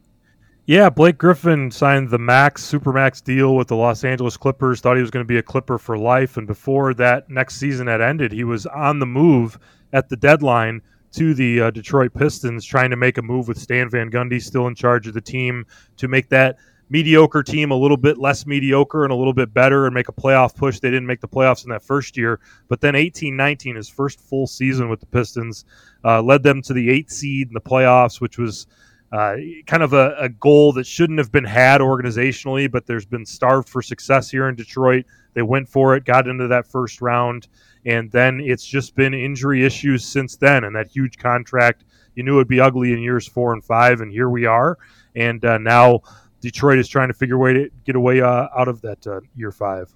Yeah, 0.67 0.89
Blake 0.89 1.17
Griffin 1.17 1.71
signed 1.71 2.09
the 2.09 2.17
max 2.17 2.61
supermax 2.61 3.23
deal 3.23 3.55
with 3.55 3.69
the 3.69 3.77
Los 3.77 4.03
Angeles 4.03 4.35
Clippers. 4.35 4.81
Thought 4.81 4.97
he 4.97 5.01
was 5.01 5.11
going 5.11 5.23
to 5.23 5.27
be 5.27 5.37
a 5.37 5.41
Clipper 5.41 5.77
for 5.77 5.97
life, 5.97 6.35
and 6.35 6.45
before 6.45 6.93
that 6.95 7.29
next 7.29 7.55
season 7.55 7.87
had 7.87 8.01
ended, 8.01 8.33
he 8.33 8.43
was 8.43 8.65
on 8.65 8.99
the 8.99 9.05
move 9.05 9.57
at 9.93 10.09
the 10.09 10.17
deadline 10.17 10.81
to 11.13 11.33
the 11.33 11.61
uh, 11.61 11.71
Detroit 11.71 12.13
Pistons, 12.13 12.65
trying 12.65 12.89
to 12.89 12.97
make 12.97 13.17
a 13.17 13.21
move 13.21 13.47
with 13.47 13.57
Stan 13.57 13.89
Van 13.89 14.11
Gundy 14.11 14.41
still 14.41 14.67
in 14.67 14.75
charge 14.75 15.07
of 15.07 15.13
the 15.13 15.21
team 15.21 15.65
to 15.95 16.09
make 16.09 16.27
that 16.27 16.57
mediocre 16.89 17.43
team 17.43 17.71
a 17.71 17.75
little 17.77 17.95
bit 17.95 18.17
less 18.17 18.45
mediocre 18.45 19.05
and 19.05 19.13
a 19.13 19.15
little 19.15 19.33
bit 19.33 19.53
better 19.53 19.85
and 19.85 19.95
make 19.95 20.09
a 20.09 20.13
playoff 20.13 20.53
push. 20.53 20.81
They 20.81 20.89
didn't 20.89 21.07
make 21.07 21.21
the 21.21 21.29
playoffs 21.29 21.63
in 21.63 21.69
that 21.69 21.81
first 21.81 22.17
year, 22.17 22.41
but 22.67 22.81
then 22.81 22.93
18 22.93 23.37
19, 23.37 23.77
his 23.77 23.87
first 23.87 24.19
full 24.19 24.47
season 24.47 24.89
with 24.89 24.99
the 24.99 25.05
Pistons, 25.05 25.63
uh, 26.03 26.21
led 26.21 26.43
them 26.43 26.61
to 26.63 26.73
the 26.73 26.89
eighth 26.89 27.11
seed 27.11 27.47
in 27.47 27.53
the 27.53 27.61
playoffs, 27.61 28.19
which 28.19 28.37
was 28.37 28.67
uh, 29.11 29.35
kind 29.65 29.83
of 29.83 29.93
a, 29.93 30.15
a, 30.19 30.29
goal 30.29 30.73
that 30.73 30.85
shouldn't 30.85 31.19
have 31.19 31.31
been 31.31 31.45
had 31.45 31.79
organizationally, 31.79 32.69
but 32.69 32.85
there's 32.85 33.05
been 33.05 33.25
starved 33.25 33.69
for 33.69 33.81
success 33.81 34.29
here 34.29 34.49
in 34.49 34.55
Detroit. 34.55 35.05
They 35.33 35.43
went 35.43 35.69
for 35.69 35.95
it, 35.95 36.03
got 36.03 36.27
into 36.27 36.47
that 36.49 36.67
first 36.67 37.01
round, 37.01 37.47
and 37.85 38.11
then 38.11 38.41
it's 38.41 38.65
just 38.65 38.95
been 38.95 39.13
injury 39.13 39.63
issues 39.63 40.03
since 40.03 40.35
then. 40.35 40.65
And 40.65 40.75
that 40.75 40.87
huge 40.87 41.17
contract, 41.17 41.85
you 42.15 42.23
knew 42.23 42.35
it'd 42.35 42.49
be 42.49 42.59
ugly 42.59 42.91
in 42.91 42.99
years 42.99 43.27
four 43.27 43.53
and 43.53 43.63
five, 43.63 44.01
and 44.01 44.11
here 44.11 44.29
we 44.29 44.45
are. 44.45 44.77
And 45.15 45.43
uh, 45.45 45.57
now 45.57 46.01
Detroit 46.41 46.77
is 46.77 46.89
trying 46.89 47.07
to 47.07 47.13
figure 47.13 47.35
a 47.35 47.39
way 47.39 47.53
to 47.53 47.69
get 47.85 47.95
away 47.95 48.19
uh, 48.19 48.47
out 48.57 48.67
of 48.67 48.81
that 48.81 49.07
uh, 49.07 49.21
year 49.35 49.51
five 49.51 49.93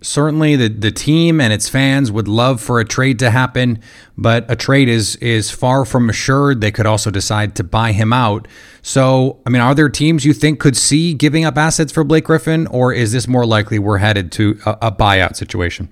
certainly 0.00 0.56
the, 0.56 0.68
the 0.68 0.90
team 0.90 1.40
and 1.40 1.52
its 1.52 1.68
fans 1.68 2.12
would 2.12 2.28
love 2.28 2.60
for 2.60 2.80
a 2.80 2.84
trade 2.84 3.18
to 3.18 3.30
happen, 3.30 3.80
but 4.16 4.44
a 4.50 4.56
trade 4.56 4.88
is 4.88 5.16
is 5.16 5.50
far 5.50 5.84
from 5.84 6.08
assured. 6.08 6.60
They 6.60 6.70
could 6.70 6.86
also 6.86 7.10
decide 7.10 7.54
to 7.56 7.64
buy 7.64 7.92
him 7.92 8.12
out. 8.12 8.48
So, 8.82 9.40
I 9.44 9.50
mean, 9.50 9.62
are 9.62 9.74
there 9.74 9.88
teams 9.88 10.24
you 10.24 10.32
think 10.32 10.60
could 10.60 10.76
see 10.76 11.14
giving 11.14 11.44
up 11.44 11.56
assets 11.58 11.92
for 11.92 12.04
Blake 12.04 12.24
Griffin, 12.24 12.66
or 12.68 12.92
is 12.92 13.12
this 13.12 13.26
more 13.26 13.44
likely 13.44 13.78
we're 13.78 13.98
headed 13.98 14.32
to 14.32 14.58
a, 14.64 14.78
a 14.82 14.92
buyout 14.92 15.36
situation? 15.36 15.88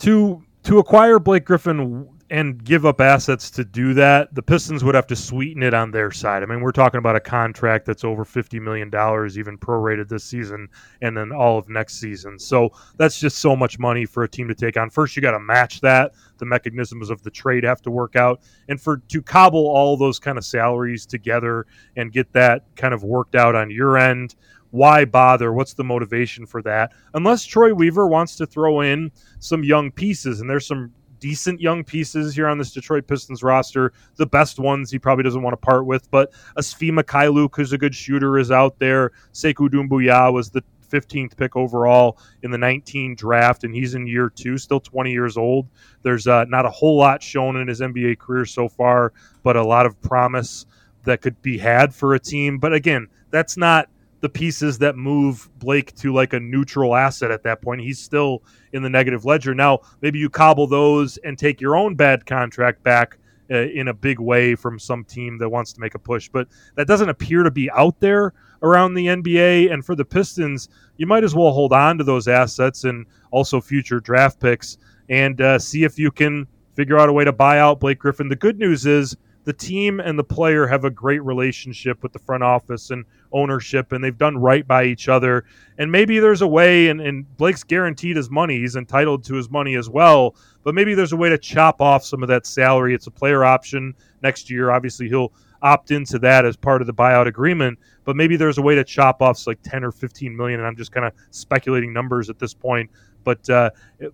To 0.00 0.42
to 0.64 0.78
acquire 0.78 1.18
Blake 1.18 1.44
Griffin 1.44 2.08
and 2.30 2.64
give 2.64 2.86
up 2.86 3.00
assets 3.00 3.50
to 3.50 3.64
do 3.64 3.92
that, 3.94 4.34
the 4.34 4.42
Pistons 4.42 4.82
would 4.82 4.94
have 4.94 5.06
to 5.08 5.16
sweeten 5.16 5.62
it 5.62 5.74
on 5.74 5.90
their 5.90 6.10
side. 6.10 6.42
I 6.42 6.46
mean, 6.46 6.60
we're 6.60 6.72
talking 6.72 6.98
about 6.98 7.16
a 7.16 7.20
contract 7.20 7.84
that's 7.84 8.04
over 8.04 8.24
$50 8.24 8.60
million, 8.60 8.88
even 8.88 9.58
prorated 9.58 10.08
this 10.08 10.24
season, 10.24 10.68
and 11.02 11.16
then 11.16 11.32
all 11.32 11.58
of 11.58 11.68
next 11.68 12.00
season. 12.00 12.38
So 12.38 12.72
that's 12.96 13.20
just 13.20 13.38
so 13.38 13.54
much 13.54 13.78
money 13.78 14.06
for 14.06 14.22
a 14.22 14.28
team 14.28 14.48
to 14.48 14.54
take 14.54 14.76
on. 14.76 14.88
First, 14.88 15.16
you 15.16 15.22
got 15.22 15.32
to 15.32 15.40
match 15.40 15.80
that. 15.82 16.12
The 16.38 16.46
mechanisms 16.46 17.10
of 17.10 17.22
the 17.22 17.30
trade 17.30 17.64
have 17.64 17.82
to 17.82 17.90
work 17.90 18.16
out. 18.16 18.40
And 18.68 18.80
for 18.80 18.96
to 18.96 19.22
cobble 19.22 19.66
all 19.66 19.96
those 19.96 20.18
kind 20.18 20.38
of 20.38 20.44
salaries 20.44 21.06
together 21.06 21.66
and 21.96 22.10
get 22.10 22.32
that 22.32 22.64
kind 22.74 22.94
of 22.94 23.04
worked 23.04 23.34
out 23.34 23.54
on 23.54 23.70
your 23.70 23.98
end, 23.98 24.34
why 24.70 25.04
bother? 25.04 25.52
What's 25.52 25.74
the 25.74 25.84
motivation 25.84 26.46
for 26.46 26.60
that? 26.62 26.92
Unless 27.12 27.44
Troy 27.44 27.72
Weaver 27.72 28.08
wants 28.08 28.34
to 28.36 28.46
throw 28.46 28.80
in 28.80 29.12
some 29.38 29.62
young 29.62 29.92
pieces, 29.92 30.40
and 30.40 30.50
there's 30.50 30.66
some 30.66 30.92
decent 31.24 31.58
young 31.58 31.82
pieces 31.82 32.34
here 32.34 32.46
on 32.46 32.58
this 32.58 32.70
Detroit 32.70 33.06
Pistons 33.06 33.42
roster. 33.42 33.94
The 34.16 34.26
best 34.26 34.58
ones 34.58 34.90
he 34.90 34.98
probably 34.98 35.24
doesn't 35.24 35.40
want 35.40 35.54
to 35.54 35.56
part 35.56 35.86
with, 35.86 36.10
but 36.10 36.30
Asfima 36.58 37.02
Mykhailiuk, 37.02 37.56
who's 37.56 37.72
a 37.72 37.78
good 37.78 37.94
shooter, 37.94 38.36
is 38.36 38.50
out 38.50 38.78
there. 38.78 39.10
Sekou 39.32 39.70
Doumbouya 39.70 40.30
was 40.30 40.50
the 40.50 40.62
15th 40.90 41.34
pick 41.38 41.56
overall 41.56 42.18
in 42.42 42.50
the 42.50 42.58
19 42.58 43.14
draft, 43.14 43.64
and 43.64 43.74
he's 43.74 43.94
in 43.94 44.06
year 44.06 44.28
two, 44.28 44.58
still 44.58 44.80
20 44.80 45.12
years 45.12 45.38
old. 45.38 45.66
There's 46.02 46.26
uh, 46.26 46.44
not 46.44 46.66
a 46.66 46.70
whole 46.70 46.98
lot 46.98 47.22
shown 47.22 47.56
in 47.56 47.68
his 47.68 47.80
NBA 47.80 48.18
career 48.18 48.44
so 48.44 48.68
far, 48.68 49.14
but 49.42 49.56
a 49.56 49.64
lot 49.64 49.86
of 49.86 49.98
promise 50.02 50.66
that 51.04 51.22
could 51.22 51.40
be 51.40 51.56
had 51.56 51.94
for 51.94 52.12
a 52.12 52.20
team. 52.20 52.58
But 52.58 52.74
again, 52.74 53.08
that's 53.30 53.56
not 53.56 53.88
the 54.24 54.28
pieces 54.30 54.78
that 54.78 54.96
move 54.96 55.50
Blake 55.58 55.94
to 55.96 56.10
like 56.10 56.32
a 56.32 56.40
neutral 56.40 56.96
asset 56.96 57.30
at 57.30 57.42
that 57.42 57.60
point. 57.60 57.82
He's 57.82 57.98
still 57.98 58.42
in 58.72 58.82
the 58.82 58.88
negative 58.88 59.26
ledger. 59.26 59.54
Now, 59.54 59.80
maybe 60.00 60.18
you 60.18 60.30
cobble 60.30 60.66
those 60.66 61.18
and 61.18 61.38
take 61.38 61.60
your 61.60 61.76
own 61.76 61.94
bad 61.94 62.24
contract 62.24 62.82
back 62.82 63.18
uh, 63.50 63.66
in 63.66 63.88
a 63.88 63.92
big 63.92 64.18
way 64.18 64.54
from 64.54 64.78
some 64.78 65.04
team 65.04 65.36
that 65.36 65.50
wants 65.50 65.74
to 65.74 65.80
make 65.80 65.94
a 65.94 65.98
push, 65.98 66.30
but 66.30 66.48
that 66.74 66.86
doesn't 66.86 67.10
appear 67.10 67.42
to 67.42 67.50
be 67.50 67.70
out 67.72 68.00
there 68.00 68.32
around 68.62 68.94
the 68.94 69.08
NBA. 69.08 69.70
And 69.70 69.84
for 69.84 69.94
the 69.94 70.06
Pistons, 70.06 70.70
you 70.96 71.06
might 71.06 71.22
as 71.22 71.34
well 71.34 71.52
hold 71.52 71.74
on 71.74 71.98
to 71.98 72.04
those 72.04 72.26
assets 72.26 72.84
and 72.84 73.04
also 73.30 73.60
future 73.60 74.00
draft 74.00 74.40
picks 74.40 74.78
and 75.10 75.38
uh, 75.42 75.58
see 75.58 75.84
if 75.84 75.98
you 75.98 76.10
can 76.10 76.46
figure 76.74 76.98
out 76.98 77.10
a 77.10 77.12
way 77.12 77.24
to 77.24 77.32
buy 77.32 77.58
out 77.58 77.78
Blake 77.78 77.98
Griffin. 77.98 78.30
The 78.30 78.36
good 78.36 78.58
news 78.58 78.86
is 78.86 79.18
the 79.44 79.52
team 79.52 80.00
and 80.00 80.18
the 80.18 80.24
player 80.24 80.66
have 80.66 80.84
a 80.84 80.90
great 80.90 81.22
relationship 81.22 82.02
with 82.02 82.12
the 82.12 82.18
front 82.18 82.42
office 82.42 82.90
and 82.90 83.04
ownership, 83.32 83.92
and 83.92 84.02
they've 84.02 84.16
done 84.16 84.38
right 84.38 84.66
by 84.66 84.84
each 84.84 85.08
other. 85.08 85.44
And 85.78 85.92
maybe 85.92 86.18
there's 86.18 86.42
a 86.42 86.46
way, 86.46 86.88
and, 86.88 87.00
and 87.00 87.36
Blake's 87.36 87.62
guaranteed 87.62 88.16
his 88.16 88.30
money, 88.30 88.58
he's 88.58 88.76
entitled 88.76 89.24
to 89.24 89.34
his 89.34 89.50
money 89.50 89.76
as 89.76 89.88
well. 89.88 90.34
But 90.62 90.74
maybe 90.74 90.94
there's 90.94 91.12
a 91.12 91.16
way 91.16 91.28
to 91.28 91.38
chop 91.38 91.80
off 91.82 92.04
some 92.04 92.22
of 92.22 92.28
that 92.30 92.46
salary. 92.46 92.94
It's 92.94 93.06
a 93.06 93.10
player 93.10 93.44
option 93.44 93.94
next 94.22 94.50
year. 94.50 94.70
Obviously, 94.70 95.08
he'll 95.08 95.32
opt 95.62 95.90
into 95.90 96.18
that 96.18 96.44
as 96.44 96.56
part 96.56 96.80
of 96.80 96.86
the 96.86 96.94
buyout 96.94 97.26
agreement. 97.26 97.78
But 98.04 98.16
maybe 98.16 98.36
there's 98.36 98.58
a 98.58 98.62
way 98.62 98.74
to 98.74 98.84
chop 98.84 99.20
off 99.20 99.46
like 99.46 99.58
10 99.62 99.84
or 99.84 99.92
15 99.92 100.34
million. 100.34 100.60
And 100.60 100.66
I'm 100.66 100.76
just 100.76 100.92
kind 100.92 101.06
of 101.06 101.12
speculating 101.30 101.92
numbers 101.92 102.30
at 102.30 102.38
this 102.38 102.54
point 102.54 102.90
but 103.24 103.48
uh, 103.50 103.70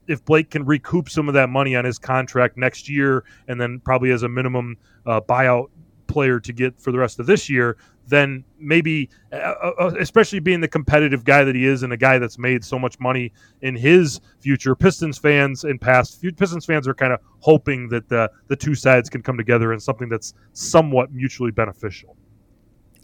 if 0.06 0.24
Blake 0.24 0.50
can 0.50 0.64
recoup 0.64 1.10
some 1.10 1.28
of 1.28 1.34
that 1.34 1.50
money 1.50 1.76
on 1.76 1.84
his 1.84 1.98
contract 1.98 2.56
next 2.56 2.88
year, 2.88 3.24
and 3.48 3.60
then 3.60 3.80
probably 3.80 4.10
as 4.12 4.22
a 4.22 4.28
minimum 4.28 4.76
uh, 5.06 5.20
buyout 5.20 5.68
player 6.06 6.40
to 6.40 6.52
get 6.52 6.78
for 6.80 6.92
the 6.92 6.98
rest 6.98 7.20
of 7.20 7.26
this 7.26 7.48
year, 7.48 7.76
then 8.08 8.44
maybe, 8.58 9.08
uh, 9.32 9.36
uh, 9.36 9.72
uh 9.78 9.92
especially 9.98 10.40
being 10.40 10.60
the 10.60 10.68
competitive 10.68 11.24
guy 11.24 11.44
that 11.44 11.54
he 11.54 11.64
is 11.64 11.82
and 11.82 11.92
a 11.92 11.96
guy 11.96 12.18
that's 12.18 12.38
made 12.38 12.64
so 12.64 12.78
much 12.78 12.98
money 12.98 13.32
in 13.62 13.76
his 13.76 14.20
future, 14.40 14.74
Pistons 14.74 15.18
fans 15.18 15.64
and 15.64 15.80
past 15.80 16.22
Pistons 16.36 16.66
fans 16.66 16.86
are 16.88 16.94
kind 16.94 17.12
of 17.12 17.20
hoping 17.38 17.88
that 17.88 18.08
the 18.08 18.30
the 18.48 18.56
two 18.56 18.74
sides 18.74 19.08
can 19.08 19.22
come 19.22 19.36
together 19.36 19.72
in 19.72 19.80
something 19.80 20.08
that's 20.08 20.34
somewhat 20.52 21.12
mutually 21.12 21.52
beneficial. 21.52 22.16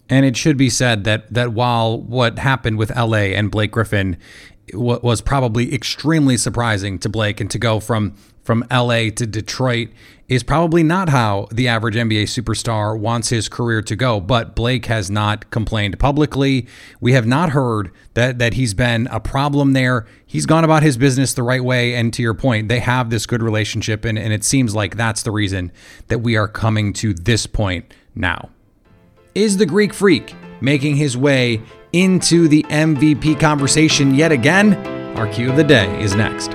And 0.08 0.24
it 0.24 0.36
should 0.36 0.56
be 0.56 0.70
said 0.70 1.04
that 1.04 1.32
that 1.32 1.52
while 1.52 2.00
what 2.00 2.38
happened 2.38 2.78
with 2.78 2.94
LA 2.94 3.34
and 3.34 3.50
Blake 3.50 3.72
Griffin 3.72 4.16
was 4.74 5.20
probably 5.20 5.72
extremely 5.74 6.36
surprising 6.36 6.98
to 7.00 7.08
Blake 7.08 7.40
and 7.40 7.50
to 7.50 7.58
go 7.58 7.80
from 7.80 8.14
from 8.46 8.64
LA 8.70 9.10
to 9.10 9.26
Detroit 9.26 9.88
is 10.28 10.44
probably 10.44 10.84
not 10.84 11.08
how 11.08 11.48
the 11.50 11.66
average 11.66 11.96
NBA 11.96 12.22
superstar 12.24 12.98
wants 12.98 13.28
his 13.28 13.48
career 13.48 13.82
to 13.82 13.96
go. 13.96 14.20
But 14.20 14.54
Blake 14.54 14.86
has 14.86 15.10
not 15.10 15.50
complained 15.50 15.98
publicly. 15.98 16.66
We 17.00 17.12
have 17.12 17.26
not 17.26 17.50
heard 17.50 17.90
that 18.14 18.38
that 18.38 18.54
he's 18.54 18.72
been 18.72 19.08
a 19.08 19.20
problem 19.20 19.72
there. 19.72 20.06
He's 20.24 20.46
gone 20.46 20.64
about 20.64 20.84
his 20.84 20.96
business 20.96 21.34
the 21.34 21.42
right 21.42 21.62
way. 21.62 21.94
And 21.94 22.12
to 22.14 22.22
your 22.22 22.34
point, 22.34 22.68
they 22.68 22.80
have 22.80 23.10
this 23.10 23.26
good 23.26 23.42
relationship, 23.42 24.04
and, 24.04 24.18
and 24.18 24.32
it 24.32 24.44
seems 24.44 24.74
like 24.74 24.96
that's 24.96 25.22
the 25.22 25.32
reason 25.32 25.72
that 26.08 26.20
we 26.20 26.36
are 26.36 26.48
coming 26.48 26.92
to 26.94 27.14
this 27.14 27.46
point 27.46 27.92
now. 28.14 28.50
Is 29.34 29.58
the 29.58 29.66
Greek 29.66 29.92
freak 29.92 30.34
making 30.60 30.96
his 30.96 31.16
way 31.16 31.62
into 31.92 32.48
the 32.48 32.62
MVP 32.64 33.38
conversation 33.40 34.14
yet 34.14 34.32
again. 34.32 34.74
Our 35.16 35.26
Q 35.26 35.50
of 35.50 35.56
the 35.56 35.64
day 35.64 36.00
is 36.00 36.14
next. 36.14 36.50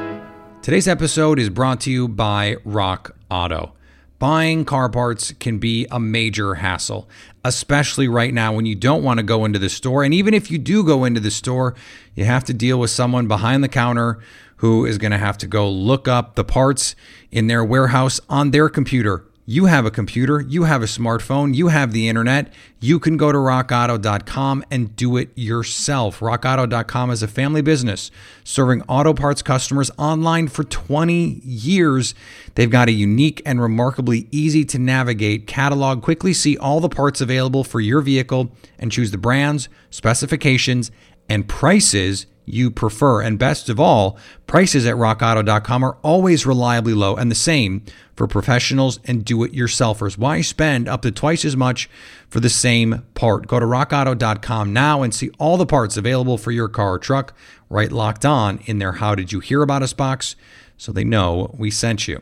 Today's 0.62 0.88
episode 0.88 1.40
is 1.40 1.50
brought 1.50 1.82
to 1.82 1.92
you 1.92 2.08
by 2.08 2.58
Rock 2.64 3.16
Auto. 3.30 3.74
Buying 4.20 4.66
car 4.66 4.88
parts 4.88 5.32
can 5.32 5.58
be 5.58 5.88
a 5.90 6.00
major 6.00 6.56
hassle, 6.56 7.10
especially 7.44 8.08
right 8.08 8.32
now 8.32 8.54
when 8.54 8.68
you 8.68 8.76
don't 8.76 9.04
want 9.04 9.18
to 9.18 9.24
go 9.24 9.46
into 9.46 9.58
the 9.58 9.70
store. 9.70 10.04
And 10.04 10.14
even 10.14 10.36
if 10.36 10.52
you 10.52 10.60
do 10.60 10.84
go 10.84 11.06
into 11.06 11.20
the 11.20 11.32
store, 11.32 11.74
you 12.14 12.26
have 12.26 12.44
to 12.44 12.54
deal 12.54 12.80
with 12.80 12.92
someone 12.92 13.28
behind 13.28 13.64
the 13.64 13.68
counter 13.68 14.20
who 14.58 14.86
is 14.86 15.00
going 15.00 15.12
to 15.12 15.18
have 15.18 15.40
to 15.40 15.48
go 15.48 15.68
look 15.68 16.08
up 16.08 16.36
the 16.36 16.44
parts 16.44 16.96
in 17.32 17.48
their 17.48 17.64
warehouse 17.64 18.20
on 18.30 18.52
their 18.52 18.70
computer 18.70 19.26
you 19.46 19.66
have 19.66 19.86
a 19.86 19.92
computer, 19.92 20.40
you 20.40 20.64
have 20.64 20.82
a 20.82 20.86
smartphone, 20.86 21.56
you 21.56 21.70
have 21.70 21.92
the 21.92 22.08
internet. 22.08 22.54
You 22.80 23.00
can 23.00 23.18
go 23.18 23.32
to 23.32 23.38
rockauto.com 23.38 24.64
and 24.70 24.96
do 24.96 25.18
it 25.18 25.30
yourself. 25.36 26.20
Rockauto.com 26.20 27.12
is 27.12 27.24
a 27.24 27.28
family 27.28 27.62
business 27.62 28.12
serving 28.44 28.84
auto 28.84 29.14
parts 29.14 29.42
customers 29.42 29.92
online 29.98 30.48
for 30.48 30.64
20 30.64 31.42
years. 31.44 32.14
They've 32.56 32.70
got 32.70 32.88
a 32.88 32.92
unique 32.92 33.42
and 33.46 33.62
remarkably 33.62 34.28
easy 34.32 34.64
to 34.66 34.80
navigate 34.80 35.48
catalog. 35.48 36.02
Quickly 36.02 36.34
see 36.34 36.58
all 36.58 36.80
the 36.80 36.90
parts 36.90 37.22
available 37.22 37.64
for 37.64 37.80
your 37.80 38.02
vehicle 38.02 38.52
and 38.80 38.92
choose 38.92 39.12
the 39.12 39.18
brands, 39.18 39.70
specifications, 39.90 40.92
and 41.28 41.48
prices 41.48 42.26
you 42.46 42.72
prefer. 42.72 43.22
And 43.22 43.40
best 43.40 43.70
of 43.70 43.80
all, 43.80 44.18
prices 44.48 44.86
at 44.86 44.96
rockauto.com 44.96 45.84
are 45.84 45.98
always 46.02 46.46
reliably 46.46 46.94
low 46.94 47.16
and 47.16 47.32
the 47.32 47.36
same 47.36 47.84
for 48.16 48.28
professionals 48.28 49.00
and 49.06 49.26
do 49.26 49.44
it 49.44 49.54
yourselfers. 49.54 50.18
Why 50.18 50.42
spend 50.42 50.88
up 50.88 51.02
to 51.04 51.12
twice 51.12 51.46
as 51.46 51.56
much 51.56 51.90
for 52.30 52.40
the 52.40 52.50
same 52.50 53.04
part? 53.14 53.48
Go 53.48 53.60
to 53.60 53.66
rockauto.com 53.66 54.74
now 54.74 55.02
and 55.02 55.14
see 55.14 55.32
all 55.40 55.58
the 55.58 55.66
parts 55.66 55.98
available 55.98 56.38
for 56.38 56.52
your 56.52 56.68
car 56.68 56.94
or 56.94 57.00
truck 57.00 57.34
right 57.70 57.92
locked 57.92 58.26
on 58.26 58.60
in 58.66 58.80
their 58.80 58.94
How 58.94 59.16
Did 59.16 59.32
You 59.32 59.40
Hear 59.40 59.62
About 59.62 59.84
Us 59.84 59.94
box 59.94 60.36
so 60.78 60.92
they 60.92 61.04
know 61.04 61.54
we 61.58 61.72
sent 61.72 62.08
you. 62.08 62.22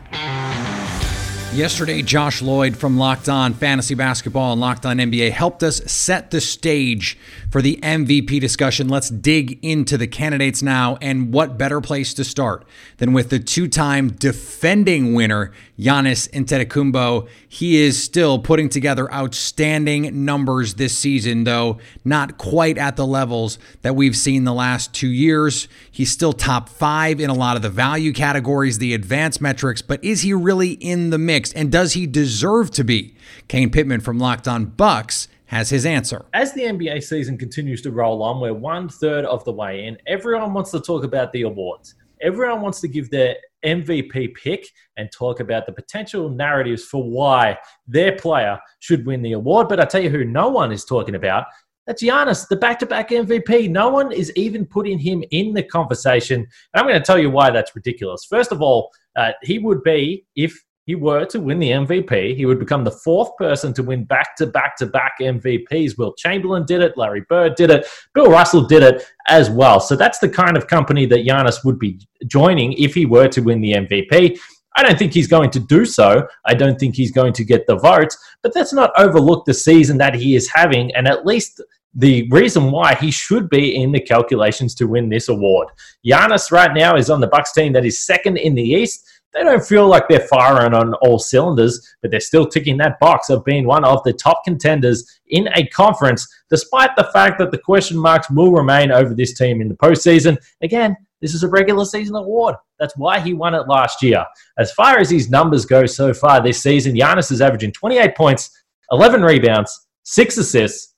Yesterday, 1.53 2.01
Josh 2.01 2.41
Lloyd 2.41 2.77
from 2.77 2.97
Locked 2.97 3.27
On 3.27 3.53
Fantasy 3.53 3.93
Basketball 3.93 4.53
and 4.53 4.61
Locked 4.61 4.85
On 4.85 4.95
NBA 4.95 5.31
helped 5.31 5.63
us 5.63 5.81
set 5.83 6.31
the 6.31 6.39
stage 6.39 7.17
for 7.49 7.61
the 7.61 7.77
MVP 7.83 8.39
discussion. 8.39 8.87
Let's 8.87 9.09
dig 9.09 9.59
into 9.61 9.97
the 9.97 10.07
candidates 10.07 10.63
now. 10.63 10.97
And 11.01 11.33
what 11.33 11.57
better 11.57 11.81
place 11.81 12.13
to 12.13 12.23
start 12.23 12.65
than 12.99 13.11
with 13.11 13.31
the 13.31 13.39
two 13.39 13.67
time 13.67 14.11
defending 14.11 15.13
winner, 15.13 15.51
Giannis 15.77 16.29
Antetokounmpo. 16.29 17.27
He 17.49 17.81
is 17.81 18.01
still 18.01 18.39
putting 18.39 18.69
together 18.69 19.11
outstanding 19.13 20.23
numbers 20.23 20.75
this 20.75 20.97
season, 20.97 21.43
though 21.43 21.79
not 22.05 22.37
quite 22.37 22.77
at 22.77 22.95
the 22.95 23.05
levels 23.05 23.59
that 23.81 23.93
we've 23.93 24.15
seen 24.15 24.45
the 24.45 24.53
last 24.53 24.93
two 24.93 25.09
years. 25.09 25.67
He's 25.91 26.11
still 26.11 26.31
top 26.31 26.69
five 26.69 27.19
in 27.19 27.29
a 27.29 27.33
lot 27.33 27.57
of 27.57 27.61
the 27.61 27.69
value 27.69 28.13
categories, 28.13 28.77
the 28.77 28.93
advanced 28.93 29.41
metrics, 29.41 29.81
but 29.81 30.01
is 30.01 30.21
he 30.21 30.33
really 30.33 30.71
in 30.73 31.09
the 31.09 31.17
mix? 31.17 31.40
And 31.55 31.71
does 31.71 31.93
he 31.93 32.05
deserve 32.05 32.71
to 32.71 32.83
be? 32.83 33.15
Kane 33.47 33.71
Pittman 33.71 34.01
from 34.01 34.19
Locked 34.19 34.47
On 34.47 34.65
Bucks 34.65 35.27
has 35.45 35.69
his 35.69 35.85
answer. 35.85 36.25
As 36.33 36.53
the 36.53 36.61
NBA 36.61 37.03
season 37.03 37.37
continues 37.37 37.81
to 37.81 37.91
roll 37.91 38.23
on, 38.23 38.39
we're 38.39 38.53
one 38.53 38.87
third 38.87 39.25
of 39.25 39.43
the 39.43 39.51
way 39.51 39.85
in. 39.85 39.97
Everyone 40.07 40.53
wants 40.53 40.71
to 40.71 40.79
talk 40.79 41.03
about 41.03 41.31
the 41.33 41.41
awards. 41.41 41.95
Everyone 42.21 42.61
wants 42.61 42.79
to 42.81 42.87
give 42.87 43.09
their 43.09 43.35
MVP 43.65 44.35
pick 44.35 44.67
and 44.97 45.11
talk 45.11 45.39
about 45.39 45.65
the 45.65 45.71
potential 45.71 46.29
narratives 46.29 46.85
for 46.85 47.03
why 47.03 47.57
their 47.87 48.15
player 48.15 48.59
should 48.79 49.05
win 49.05 49.21
the 49.21 49.33
award. 49.33 49.67
But 49.67 49.79
I 49.79 49.85
tell 49.85 50.01
you 50.01 50.09
who 50.09 50.23
no 50.23 50.49
one 50.49 50.71
is 50.71 50.85
talking 50.85 51.15
about. 51.15 51.45
That's 51.87 52.03
Giannis, 52.03 52.47
the 52.47 52.55
back 52.55 52.79
to 52.79 52.85
back 52.85 53.09
MVP. 53.09 53.69
No 53.69 53.89
one 53.89 54.11
is 54.11 54.31
even 54.35 54.65
putting 54.65 54.99
him 54.99 55.23
in 55.31 55.53
the 55.53 55.63
conversation. 55.63 56.39
And 56.39 56.47
I'm 56.75 56.85
going 56.85 56.99
to 56.99 57.05
tell 57.05 57.17
you 57.17 57.31
why 57.31 57.49
that's 57.49 57.75
ridiculous. 57.75 58.23
First 58.23 58.51
of 58.51 58.61
all, 58.61 58.91
uh, 59.15 59.31
he 59.41 59.57
would 59.59 59.83
be, 59.83 60.25
if 60.35 60.57
he 60.85 60.95
were 60.95 61.25
to 61.25 61.39
win 61.39 61.59
the 61.59 61.69
MVP, 61.69 62.35
he 62.35 62.45
would 62.45 62.59
become 62.59 62.83
the 62.83 62.91
fourth 62.91 63.35
person 63.37 63.73
to 63.73 63.83
win 63.83 64.03
back 64.03 64.35
to 64.37 64.47
back 64.47 64.75
to 64.77 64.85
back 64.85 65.13
MVPs. 65.21 65.97
Wilt 65.97 66.17
Chamberlain 66.17 66.65
did 66.65 66.81
it, 66.81 66.97
Larry 66.97 67.23
Bird 67.29 67.55
did 67.55 67.69
it, 67.69 67.85
Bill 68.13 68.31
Russell 68.31 68.65
did 68.65 68.83
it 68.83 69.05
as 69.27 69.49
well. 69.49 69.79
So 69.79 69.95
that's 69.95 70.19
the 70.19 70.29
kind 70.29 70.57
of 70.57 70.67
company 70.67 71.05
that 71.05 71.25
Giannis 71.25 71.63
would 71.63 71.77
be 71.77 71.99
joining 72.27 72.73
if 72.73 72.95
he 72.95 73.05
were 73.05 73.27
to 73.27 73.41
win 73.41 73.61
the 73.61 73.73
MVP. 73.73 74.39
I 74.75 74.83
don't 74.83 74.97
think 74.97 75.13
he's 75.13 75.27
going 75.27 75.51
to 75.51 75.59
do 75.59 75.85
so. 75.85 76.27
I 76.45 76.53
don't 76.53 76.79
think 76.79 76.95
he's 76.95 77.11
going 77.11 77.33
to 77.33 77.43
get 77.43 77.67
the 77.67 77.75
votes, 77.75 78.17
but 78.41 78.53
let's 78.55 78.73
not 78.73 78.91
overlook 78.97 79.45
the 79.45 79.53
season 79.53 79.97
that 79.97 80.15
he 80.15 80.35
is 80.35 80.49
having 80.49 80.95
and 80.95 81.07
at 81.07 81.25
least 81.25 81.61
the 81.93 82.27
reason 82.31 82.71
why 82.71 82.95
he 82.95 83.11
should 83.11 83.49
be 83.49 83.75
in 83.75 83.91
the 83.91 83.99
calculations 83.99 84.73
to 84.75 84.87
win 84.87 85.09
this 85.09 85.27
award. 85.27 85.67
Giannis 86.05 86.51
right 86.51 86.73
now 86.73 86.95
is 86.95 87.09
on 87.09 87.19
the 87.19 87.27
Bucks 87.27 87.51
team 87.51 87.73
that 87.73 87.85
is 87.85 88.05
second 88.05 88.37
in 88.37 88.55
the 88.55 88.63
East 88.63 89.05
they 89.33 89.43
don't 89.43 89.63
feel 89.63 89.87
like 89.87 90.07
they're 90.07 90.27
firing 90.27 90.73
on 90.73 90.93
all 90.95 91.19
cylinders, 91.19 91.95
but 92.01 92.11
they're 92.11 92.19
still 92.19 92.45
ticking 92.45 92.77
that 92.77 92.99
box 92.99 93.29
of 93.29 93.45
being 93.45 93.65
one 93.65 93.85
of 93.85 94.03
the 94.03 94.13
top 94.13 94.43
contenders 94.43 95.19
in 95.27 95.47
a 95.55 95.65
conference, 95.67 96.27
despite 96.49 96.95
the 96.95 97.09
fact 97.13 97.39
that 97.39 97.51
the 97.51 97.57
question 97.57 97.97
marks 97.97 98.29
will 98.29 98.51
remain 98.51 98.91
over 98.91 99.13
this 99.13 99.37
team 99.37 99.61
in 99.61 99.69
the 99.69 99.75
postseason. 99.75 100.37
Again, 100.61 100.97
this 101.21 101.33
is 101.33 101.43
a 101.43 101.47
regular 101.47 101.85
season 101.85 102.15
award. 102.15 102.55
That's 102.79 102.97
why 102.97 103.19
he 103.19 103.33
won 103.33 103.53
it 103.53 103.67
last 103.67 104.01
year. 104.01 104.25
As 104.57 104.73
far 104.73 104.97
as 104.97 105.09
his 105.09 105.29
numbers 105.29 105.65
go 105.65 105.85
so 105.85 106.13
far 106.13 106.41
this 106.41 106.61
season, 106.61 106.95
Giannis 106.95 107.31
is 107.31 107.41
averaging 107.41 107.71
28 107.71 108.15
points, 108.15 108.49
11 108.91 109.21
rebounds, 109.21 109.87
6 110.03 110.37
assists. 110.37 110.95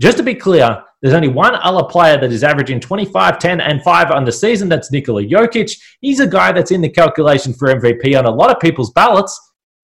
Just 0.00 0.16
to 0.16 0.22
be 0.22 0.34
clear, 0.34 0.82
there's 1.02 1.14
only 1.14 1.28
one 1.28 1.56
other 1.56 1.84
player 1.84 2.16
that 2.18 2.32
is 2.32 2.44
averaging 2.44 2.78
25, 2.78 3.40
10, 3.40 3.60
and 3.60 3.82
5 3.82 4.10
on 4.12 4.24
the 4.24 4.32
season. 4.32 4.68
That's 4.68 4.92
Nikola 4.92 5.24
Jokic. 5.24 5.76
He's 6.00 6.20
a 6.20 6.26
guy 6.26 6.52
that's 6.52 6.70
in 6.70 6.80
the 6.80 6.88
calculation 6.88 7.52
for 7.52 7.74
MVP 7.74 8.16
on 8.16 8.24
a 8.24 8.30
lot 8.30 8.50
of 8.50 8.60
people's 8.60 8.92
ballots. 8.92 9.38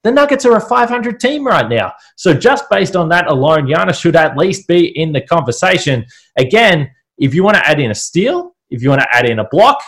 The 0.04 0.12
Nuggets 0.12 0.46
are 0.46 0.56
a 0.56 0.60
500 0.60 1.18
team 1.18 1.44
right 1.44 1.68
now. 1.68 1.92
So 2.16 2.32
just 2.32 2.70
based 2.70 2.94
on 2.94 3.08
that 3.08 3.26
alone, 3.26 3.66
Giannis 3.66 4.00
should 4.00 4.14
at 4.14 4.36
least 4.36 4.68
be 4.68 4.96
in 4.96 5.12
the 5.12 5.20
conversation. 5.20 6.06
Again, 6.36 6.88
if 7.18 7.34
you 7.34 7.42
want 7.42 7.56
to 7.56 7.68
add 7.68 7.80
in 7.80 7.90
a 7.90 7.96
steal, 7.96 8.54
if 8.70 8.80
you 8.80 8.88
want 8.88 9.02
to 9.02 9.08
add 9.12 9.28
in 9.28 9.40
a 9.40 9.48
block, 9.50 9.82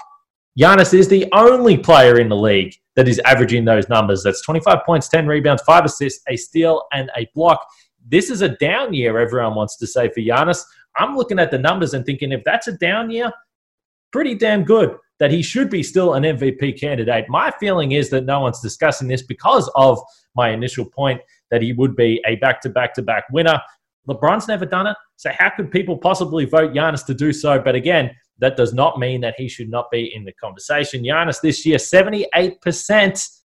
Giannis 0.58 0.92
is 0.92 1.06
the 1.06 1.28
only 1.32 1.76
player 1.76 2.18
in 2.18 2.28
the 2.28 2.36
league 2.36 2.74
that 2.96 3.06
is 3.06 3.20
averaging 3.24 3.64
those 3.64 3.88
numbers. 3.88 4.24
That's 4.24 4.42
25 4.42 4.78
points, 4.84 5.08
10 5.08 5.28
rebounds, 5.28 5.62
5 5.62 5.84
assists, 5.84 6.24
a 6.28 6.36
steal, 6.36 6.82
and 6.92 7.08
a 7.16 7.28
block. 7.34 7.64
This 8.08 8.30
is 8.30 8.42
a 8.42 8.48
down 8.48 8.92
year, 8.92 9.16
everyone 9.18 9.54
wants 9.54 9.76
to 9.76 9.86
say 9.86 10.08
for 10.08 10.20
Giannis. 10.20 10.64
I'm 11.00 11.16
looking 11.16 11.38
at 11.38 11.50
the 11.50 11.58
numbers 11.58 11.94
and 11.94 12.04
thinking 12.04 12.30
if 12.32 12.44
that's 12.44 12.68
a 12.68 12.72
down 12.72 13.10
year, 13.10 13.32
pretty 14.12 14.34
damn 14.34 14.64
good 14.64 14.96
that 15.18 15.30
he 15.30 15.42
should 15.42 15.70
be 15.70 15.82
still 15.82 16.14
an 16.14 16.24
MVP 16.24 16.80
candidate. 16.80 17.26
My 17.28 17.50
feeling 17.60 17.92
is 17.92 18.10
that 18.10 18.24
no 18.24 18.40
one's 18.40 18.60
discussing 18.60 19.08
this 19.08 19.22
because 19.22 19.70
of 19.74 19.98
my 20.34 20.50
initial 20.50 20.84
point 20.84 21.20
that 21.50 21.62
he 21.62 21.72
would 21.72 21.96
be 21.96 22.20
a 22.26 22.36
back 22.36 22.60
to 22.62 22.70
back 22.70 22.94
to 22.94 23.02
back 23.02 23.24
winner. 23.30 23.60
LeBron's 24.08 24.48
never 24.48 24.64
done 24.64 24.86
it. 24.86 24.96
So, 25.16 25.30
how 25.38 25.50
could 25.50 25.70
people 25.70 25.96
possibly 25.98 26.46
vote 26.46 26.72
Giannis 26.72 27.04
to 27.06 27.14
do 27.14 27.32
so? 27.32 27.60
But 27.60 27.74
again, 27.74 28.10
that 28.38 28.56
does 28.56 28.72
not 28.72 28.98
mean 28.98 29.20
that 29.20 29.34
he 29.36 29.48
should 29.48 29.68
not 29.68 29.90
be 29.90 30.12
in 30.14 30.24
the 30.24 30.32
conversation. 30.32 31.04
Giannis 31.04 31.40
this 31.40 31.66
year, 31.66 31.76
78% 31.76 33.39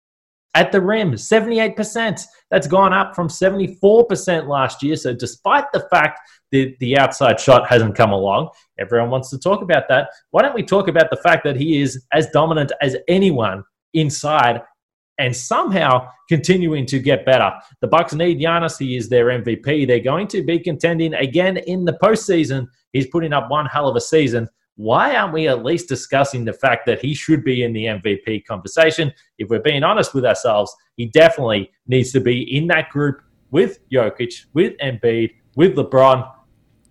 at 0.55 0.71
the 0.73 0.81
rim, 0.81 1.13
78%. 1.13 2.25
That's 2.51 2.67
gone 2.67 2.93
up 2.93 3.15
from 3.15 3.29
74% 3.29 4.47
last 4.47 4.83
year. 4.83 4.97
So, 4.97 5.13
despite 5.13 5.65
the 5.73 5.87
fact 5.91 6.21
that 6.53 6.75
the 6.79 6.97
outside 6.97 7.41
shot 7.41 7.69
hasn't 7.69 7.97
come 7.97 8.13
along, 8.13 8.51
everyone 8.79 9.11
wants 9.11 9.31
to 9.31 9.39
talk 9.39 9.63
about 9.63 9.89
that. 9.89 10.11
Why 10.31 10.43
don't 10.43 10.55
we 10.55 10.63
talk 10.63 10.89
about 10.89 11.11
the 11.11 11.17
fact 11.17 11.45
that 11.45 11.57
he 11.57 11.81
is 11.81 12.05
as 12.13 12.31
dominant 12.31 12.71
as 12.81 12.97
anyone 13.09 13.65
inside 13.93 14.63
and 15.19 15.35
somehow 15.35 16.09
continuing 16.29 16.87
to 16.87 16.99
get 16.99 17.25
better. 17.25 17.53
The 17.81 17.87
Bucks 17.87 18.15
need 18.15 18.41
Giannis. 18.41 18.79
He 18.79 18.97
is 18.97 19.09
their 19.09 19.27
MVP. 19.27 19.87
They're 19.87 20.01
going 20.01 20.27
to 20.29 20.43
be 20.43 20.59
contending 20.59 21.15
again 21.15 21.57
in 21.57 21.85
the 21.85 21.97
postseason. 22.03 22.67
He's 22.93 23.07
putting 23.09 23.33
up 23.33 23.51
one 23.51 23.67
hell 23.67 23.89
of 23.89 23.97
a 23.97 24.01
season 24.01 24.49
why 24.77 25.15
aren't 25.15 25.33
we 25.33 25.49
at 25.49 25.65
least 25.65 25.89
discussing 25.89 26.45
the 26.45 26.53
fact 26.53 26.87
that 26.87 27.01
he 27.01 27.15
should 27.15 27.45
be 27.45 27.63
in 27.63 27.73
the 27.73 27.85
MVP 27.85 28.45
conversation? 28.45 29.13
If 29.39 29.49
we're 29.49 29.61
being 29.61 29.85
honest 29.85 30.15
with 30.15 30.25
ourselves, 30.25 30.75
he 30.97 31.07
definitely 31.07 31.71
needs 31.87 32.13
to 32.13 32.21
be 32.21 32.57
in 32.57 32.67
that 32.69 32.91
group 32.91 33.23
with 33.51 33.79
Jokic, 33.91 34.47
with 34.53 34.77
Embiid, 34.79 35.33
with 35.57 35.77
LeBron. 35.77 36.29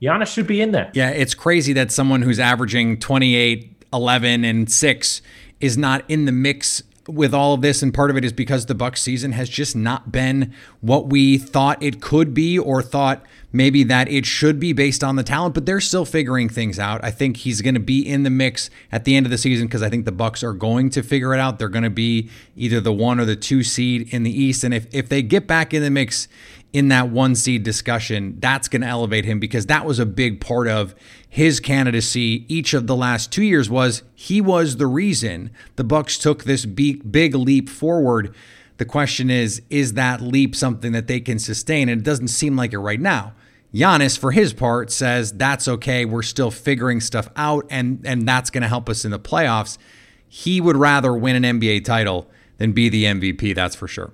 Giannis 0.01 0.27
should 0.27 0.47
be 0.47 0.61
in 0.61 0.71
there. 0.71 0.91
Yeah, 0.93 1.09
it's 1.09 1.33
crazy 1.33 1.73
that 1.73 1.91
someone 1.91 2.21
who's 2.21 2.39
averaging 2.39 2.99
28, 2.99 3.85
11, 3.91 4.45
and 4.45 4.71
6 4.71 5.21
is 5.59 5.77
not 5.77 6.03
in 6.09 6.25
the 6.25 6.31
mix 6.31 6.83
with 7.07 7.33
all 7.33 7.53
of 7.53 7.61
this 7.61 7.83
and 7.83 7.93
part 7.93 8.09
of 8.09 8.17
it 8.17 8.23
is 8.23 8.31
because 8.31 8.65
the 8.65 8.75
buck 8.75 8.95
season 8.95 9.33
has 9.33 9.49
just 9.49 9.75
not 9.75 10.11
been 10.11 10.53
what 10.79 11.07
we 11.07 11.37
thought 11.37 11.81
it 11.83 12.01
could 12.01 12.33
be 12.33 12.57
or 12.57 12.81
thought 12.81 13.25
maybe 13.51 13.83
that 13.83 14.07
it 14.07 14.25
should 14.25 14.59
be 14.59 14.71
based 14.71 15.03
on 15.03 15.17
the 15.17 15.23
talent 15.23 15.53
but 15.53 15.65
they're 15.65 15.81
still 15.81 16.05
figuring 16.05 16.47
things 16.47 16.79
out. 16.79 17.03
I 17.03 17.11
think 17.11 17.37
he's 17.37 17.61
going 17.61 17.73
to 17.73 17.79
be 17.79 18.01
in 18.07 18.23
the 18.23 18.29
mix 18.29 18.69
at 18.91 19.03
the 19.03 19.15
end 19.15 19.25
of 19.25 19.31
the 19.31 19.37
season 19.37 19.67
because 19.67 19.83
i 19.83 19.89
think 19.89 20.05
the 20.05 20.11
bucks 20.11 20.43
are 20.43 20.53
going 20.53 20.89
to 20.91 21.03
figure 21.03 21.33
it 21.33 21.39
out. 21.39 21.59
They're 21.59 21.67
going 21.67 21.83
to 21.83 21.89
be 21.89 22.29
either 22.55 22.79
the 22.79 22.93
one 22.93 23.19
or 23.19 23.25
the 23.25 23.35
two 23.35 23.63
seed 23.63 24.13
in 24.13 24.23
the 24.23 24.31
east 24.31 24.63
and 24.63 24.73
if, 24.73 24.87
if 24.93 25.09
they 25.09 25.21
get 25.21 25.45
back 25.45 25.73
in 25.73 25.81
the 25.81 25.91
mix 25.91 26.29
in 26.73 26.87
that 26.89 27.09
one 27.09 27.35
seed 27.35 27.63
discussion, 27.63 28.37
that's 28.39 28.67
going 28.67 28.81
to 28.81 28.87
elevate 28.87 29.25
him 29.25 29.39
because 29.39 29.67
that 29.67 29.85
was 29.85 29.99
a 29.99 30.05
big 30.05 30.41
part 30.41 30.67
of 30.67 30.95
his 31.29 31.59
candidacy 31.59 32.45
each 32.47 32.73
of 32.73 32.87
the 32.87 32.95
last 32.95 33.31
2 33.31 33.43
years 33.43 33.69
was 33.69 34.03
he 34.15 34.41
was 34.41 34.77
the 34.77 34.87
reason 34.87 35.51
the 35.75 35.83
Bucks 35.83 36.17
took 36.17 36.43
this 36.43 36.65
big, 36.65 37.11
big 37.11 37.35
leap 37.35 37.69
forward. 37.69 38.35
The 38.77 38.85
question 38.85 39.29
is 39.29 39.61
is 39.69 39.93
that 39.93 40.19
leap 40.19 40.55
something 40.55 40.91
that 40.91 41.07
they 41.07 41.19
can 41.19 41.37
sustain 41.39 41.89
and 41.89 42.01
it 42.01 42.03
doesn't 42.03 42.29
seem 42.29 42.55
like 42.55 42.73
it 42.73 42.79
right 42.79 42.99
now. 42.99 43.33
Giannis, 43.73 44.17
for 44.17 44.31
his 44.31 44.53
part, 44.53 44.91
says 44.91 45.33
that's 45.33 45.67
okay. 45.67 46.05
We're 46.05 46.21
still 46.21 46.51
figuring 46.51 47.01
stuff 47.01 47.27
out, 47.35 47.65
and 47.71 48.01
and 48.05 48.27
that's 48.27 48.51
going 48.51 48.61
to 48.61 48.67
help 48.67 48.87
us 48.87 49.03
in 49.03 49.09
the 49.09 49.19
playoffs. 49.19 49.79
He 50.27 50.61
would 50.61 50.77
rather 50.77 51.13
win 51.13 51.43
an 51.43 51.59
NBA 51.59 51.83
title 51.83 52.29
than 52.57 52.71
be 52.71 52.87
the 52.89 53.05
MVP. 53.05 53.55
That's 53.55 53.75
for 53.75 53.87
sure. 53.87 54.13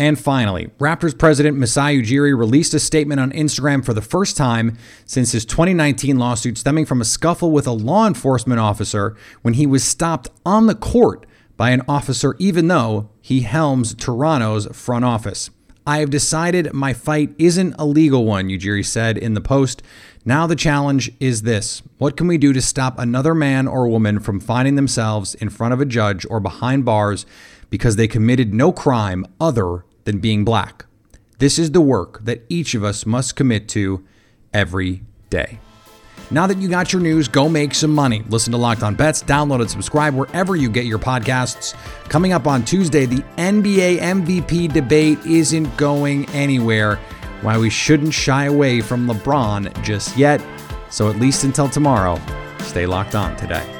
And 0.00 0.18
finally, 0.18 0.70
Raptors 0.78 1.16
president 1.16 1.58
Masai 1.58 2.00
Ujiri 2.00 2.34
released 2.34 2.72
a 2.72 2.80
statement 2.80 3.20
on 3.20 3.32
Instagram 3.32 3.84
for 3.84 3.92
the 3.92 4.00
first 4.00 4.34
time 4.34 4.78
since 5.04 5.32
his 5.32 5.44
2019 5.44 6.18
lawsuit 6.18 6.56
stemming 6.56 6.86
from 6.86 7.02
a 7.02 7.04
scuffle 7.04 7.50
with 7.50 7.66
a 7.66 7.72
law 7.72 8.06
enforcement 8.06 8.60
officer 8.60 9.14
when 9.42 9.52
he 9.52 9.66
was 9.66 9.84
stopped 9.84 10.30
on 10.46 10.68
the 10.68 10.74
court 10.74 11.26
by 11.58 11.68
an 11.68 11.82
officer, 11.86 12.34
even 12.38 12.68
though 12.68 13.10
he 13.20 13.42
helms 13.42 13.94
Toronto's 13.94 14.66
front 14.68 15.04
office. 15.04 15.50
I 15.86 15.98
have 15.98 16.08
decided 16.08 16.72
my 16.72 16.94
fight 16.94 17.34
isn't 17.36 17.74
a 17.78 17.84
legal 17.84 18.24
one, 18.24 18.48
Ujiri 18.48 18.86
said 18.86 19.18
in 19.18 19.34
the 19.34 19.42
post. 19.42 19.82
Now 20.24 20.46
the 20.46 20.56
challenge 20.56 21.12
is 21.20 21.42
this 21.42 21.82
What 21.98 22.16
can 22.16 22.26
we 22.26 22.38
do 22.38 22.54
to 22.54 22.62
stop 22.62 22.98
another 22.98 23.34
man 23.34 23.68
or 23.68 23.86
woman 23.86 24.18
from 24.18 24.40
finding 24.40 24.76
themselves 24.76 25.34
in 25.34 25.50
front 25.50 25.74
of 25.74 25.80
a 25.82 25.84
judge 25.84 26.24
or 26.30 26.40
behind 26.40 26.86
bars 26.86 27.26
because 27.68 27.96
they 27.96 28.08
committed 28.08 28.54
no 28.54 28.72
crime 28.72 29.26
other 29.38 29.84
than 30.04 30.18
being 30.18 30.44
black? 30.44 30.86
This 31.38 31.58
is 31.58 31.72
the 31.72 31.80
work 31.80 32.24
that 32.24 32.44
each 32.48 32.74
of 32.74 32.84
us 32.84 33.06
must 33.06 33.36
commit 33.36 33.68
to 33.70 34.04
every 34.52 35.02
day. 35.30 35.58
Now 36.32 36.46
that 36.46 36.58
you 36.58 36.68
got 36.68 36.92
your 36.92 37.02
news, 37.02 37.26
go 37.26 37.48
make 37.48 37.74
some 37.74 37.92
money. 37.92 38.22
Listen 38.28 38.52
to 38.52 38.56
Locked 38.56 38.84
On 38.84 38.94
Bets, 38.94 39.22
download 39.24 39.62
and 39.62 39.70
subscribe 39.70 40.14
wherever 40.14 40.54
you 40.54 40.70
get 40.70 40.84
your 40.84 40.98
podcasts. 40.98 41.74
Coming 42.08 42.32
up 42.32 42.46
on 42.46 42.64
Tuesday, 42.64 43.04
the 43.04 43.22
NBA 43.36 43.98
MVP 43.98 44.72
debate 44.72 45.18
isn't 45.26 45.76
going 45.76 46.28
anywhere. 46.30 46.96
Why 47.42 47.58
we 47.58 47.70
shouldn't 47.70 48.14
shy 48.14 48.44
away 48.44 48.80
from 48.80 49.08
LeBron 49.08 49.82
just 49.82 50.16
yet. 50.16 50.40
So 50.90 51.10
at 51.10 51.16
least 51.16 51.42
until 51.42 51.68
tomorrow, 51.68 52.20
stay 52.60 52.86
locked 52.86 53.16
on 53.16 53.36
today. 53.36 53.79